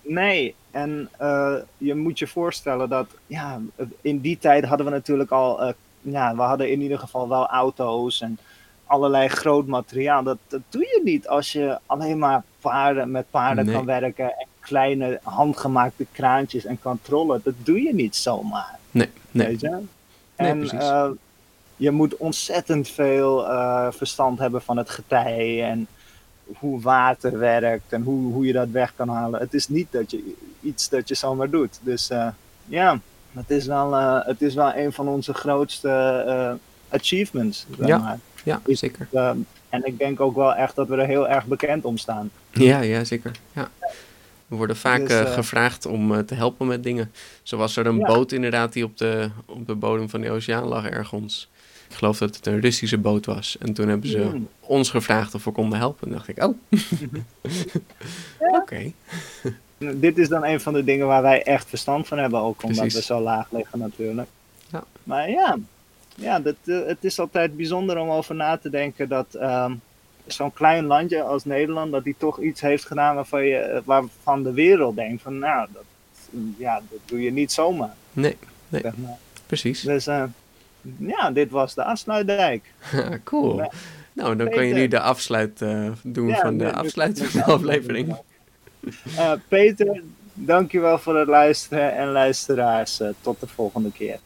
Nee. 0.03 0.55
En 0.71 1.09
uh, 1.21 1.55
je 1.79 1.95
moet 1.95 2.19
je 2.19 2.27
voorstellen 2.27 2.89
dat, 2.89 3.07
ja, 3.27 3.61
in 4.01 4.21
die 4.21 4.39
tijd 4.39 4.65
hadden 4.65 4.87
we 4.87 4.93
natuurlijk 4.93 5.31
al, 5.31 5.63
uh, 5.67 5.73
ja, 6.01 6.35
we 6.37 6.43
hadden 6.43 6.71
in 6.71 6.81
ieder 6.81 6.99
geval 6.99 7.29
wel 7.29 7.47
auto's 7.47 8.21
en 8.21 8.39
allerlei 8.87 9.29
groot 9.29 9.67
materiaal. 9.67 10.23
Dat, 10.23 10.39
dat 10.49 10.61
doe 10.69 10.83
je 10.83 11.01
niet 11.05 11.29
als 11.29 11.53
je 11.53 11.79
alleen 11.87 12.19
maar 12.19 12.43
paarden, 12.61 13.11
met 13.11 13.27
paarden 13.31 13.65
Nee. 13.65 13.75
kan 13.75 13.85
werken 13.85 14.25
en 14.25 14.47
kleine 14.61 15.21
handgemaakte 15.23 16.07
kraantjes 16.13 16.65
en 16.65 16.81
kan 16.81 16.99
trollen. 17.03 17.41
Dat 17.45 17.55
doe 17.63 17.83
je 17.83 17.95
niet 17.95 18.17
zomaar. 18.17 18.79
Nee, 18.91 19.09
nee. 19.31 19.47
Weet 19.47 19.61
je? 19.61 19.69
Nee, 19.71 19.81
En 20.51 20.59
precies. 20.59 20.79
uh, 20.81 21.09
je 21.77 21.91
moet 21.91 22.17
ontzettend 22.17 22.89
veel 22.89 23.45
verstand 23.91 24.39
hebben 24.39 24.63
van 24.63 24.77
het 24.77 24.91
getij 24.91 25.65
en 25.65 25.87
hoe 26.59 26.81
water 26.81 27.39
werkt 27.39 27.93
en 27.93 28.03
hoe, 28.03 28.33
hoe 28.33 28.47
je 28.47 28.53
dat 28.53 28.69
weg 28.69 28.93
kan 28.97 29.09
halen. 29.09 29.41
Het 29.41 29.55
is 29.55 29.69
niet 29.69 29.87
dat 29.91 30.11
je 30.11 30.35
iets 30.61 30.89
dat 30.89 31.09
je 31.09 31.15
zomaar 31.15 31.51
doet. 31.51 31.79
Dus 31.83 32.11
uh, 32.11 32.29
ja, 32.67 33.01
het 33.33 33.51
is, 33.51 33.67
wel, 33.67 33.93
uh, 33.93 34.19
het 34.27 34.43
is 34.43 34.55
wel 34.55 34.75
een 34.75 34.93
van 34.93 35.09
onze 35.09 35.35
grootste 35.35 36.25
uh, 36.27 36.97
achievements. 36.99 37.67
Zeg 37.79 37.87
Ja. 37.87 37.99
maar. 37.99 38.19
Ja, 38.45 38.61
Is- 38.67 38.79
zeker. 38.79 39.09
Uh, 39.13 39.31
en 39.69 39.85
ik 39.85 39.99
denk 39.99 40.21
ook 40.21 40.37
wel 40.37 40.55
echt 40.55 40.75
dat 40.75 40.89
we 40.89 40.97
er 40.97 41.07
heel 41.07 41.29
erg 41.29 41.45
bekend 41.45 41.85
om 41.85 41.97
staan. 41.99 42.31
Ja, 42.51 42.81
ja, 42.81 43.05
zeker. 43.05 43.31
Ja. 43.53 43.69
We 44.47 44.57
worden 44.59 44.77
vaak 44.77 44.99
Dus, 45.01 45.11
eh, 45.11 45.21
eh, 45.21 45.33
gevraagd 45.33 45.87
om 45.87 46.13
eh, 46.15 46.19
te 46.19 46.35
helpen 46.35 46.67
met 46.67 46.83
dingen. 46.83 47.13
Zo 47.43 47.57
was 47.57 47.77
er 47.77 47.87
een 47.87 47.99
Ja. 47.99 48.07
boot 48.07 48.33
inderdaad 48.33 48.73
die 48.73 48.85
op 48.85 48.97
de, 48.99 49.31
op 49.47 49.67
de 49.67 49.75
bodem 49.75 50.09
van 50.09 50.21
de 50.21 50.31
oceaan 50.31 50.65
lag 50.65 50.87
ergens. 50.87 51.51
Ik 51.93 51.99
geloof 51.99 52.19
dat 52.19 52.37
het 52.37 52.47
een 52.47 52.61
Russische 52.61 52.99
boot 52.99 53.27
was. 53.27 53.57
En 53.61 53.73
toen 53.73 53.89
hebben 53.89 54.09
ze 54.11 54.19
Hmm. 54.21 54.49
ons 54.61 54.91
gevraagd 54.91 55.35
of 55.35 55.45
we 55.45 55.51
konden 55.51 55.79
helpen. 55.79 56.07
En 56.09 56.13
dacht 56.13 56.29
ik, 56.29 56.45
oh, 56.45 56.55
oké. 58.61 58.93
Dit 59.79 60.19
is 60.19 60.29
dan 60.29 60.45
een 60.45 60.61
van 60.61 60.73
de 60.73 60.85
dingen 60.85 61.07
waar 61.07 61.23
wij 61.23 61.43
echt 61.43 61.69
verstand 61.69 62.09
van 62.09 62.19
hebben, 62.19 62.41
ook 62.41 62.63
omdat 62.63 62.79
Precies. 62.79 62.99
we 62.99 63.05
zo 63.15 63.21
laag 63.21 63.47
liggen 63.53 63.79
natuurlijk. 63.79 64.29
Ja. 64.71 64.85
Maar 65.03 65.31
ja, 65.31 65.57
ja 66.15 66.41
dat, 66.41 66.55
eh, 66.65 66.79
het 66.87 67.05
is 67.05 67.19
altijd 67.19 67.57
bijzonder 67.57 67.99
om 67.99 68.11
over 68.11 68.35
na 68.35 68.57
te 68.57 68.71
denken 68.71 69.09
dat 69.09 69.35
ehm, 69.35 69.75
zo'n 70.27 70.53
klein 70.53 70.85
landje 70.85 71.23
als 71.23 71.45
Nederland, 71.45 71.93
dat 71.93 72.05
die 72.05 72.15
toch 72.19 72.41
iets 72.41 72.61
heeft 72.61 72.85
gedaan 72.85 73.15
waarvan, 73.15 73.45
je, 73.45 73.57
eh, 73.57 73.81
waarvan 73.85 74.43
de 74.43 74.53
wereld 74.53 74.97
denkt 74.97 75.23
van 75.23 75.39
nou, 75.39 75.69
dat, 75.73 75.85
ja, 76.59 76.83
dat 76.91 76.99
doe 77.05 77.23
je 77.23 77.33
niet 77.33 77.53
zomaar. 77.53 77.95
Nee, 78.13 78.37
nee, 78.69 78.81
zeg 78.83 78.97
maar. 78.97 79.17
precies. 79.47 79.81
Dus 79.81 80.07
eh, 80.07 80.25
ja, 80.99 81.31
dit 81.31 81.51
was 81.51 81.75
de 81.75 81.85
afsluitdijk. 81.85 82.73
cool. 83.25 83.57
Ja. 83.57 83.71
Nou, 84.13 84.37
dan 84.37 84.49
kan 84.51 84.67
je 84.67 84.75
nu 84.75 84.89
de 84.89 85.01
afsluit 85.01 85.63
eh, 85.63 85.91
doen 86.03 86.29
Ja, 86.29 86.41
van 86.41 86.59
de 86.59 86.73
afsluiting 86.73 87.33
met 87.33 87.45
van 87.45 87.47
de 87.47 87.53
aflevering. 87.53 88.17
Eh, 89.17 89.33
Peter, 89.49 90.03
dankjewel 90.33 90.99
voor 90.99 91.19
het 91.19 91.29
luisteren 91.29 91.97
en 91.97 92.09
luisteraars, 92.09 93.01
eh, 93.01 93.09
tot 93.21 93.41
de 93.41 93.47
volgende 93.47 93.93
keer. 93.93 94.19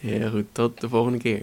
Heel 0.00 0.30
goed, 0.30 0.46
tot 0.52 0.80
de 0.80 0.88
volgende 0.88 1.18
keer. 1.18 1.42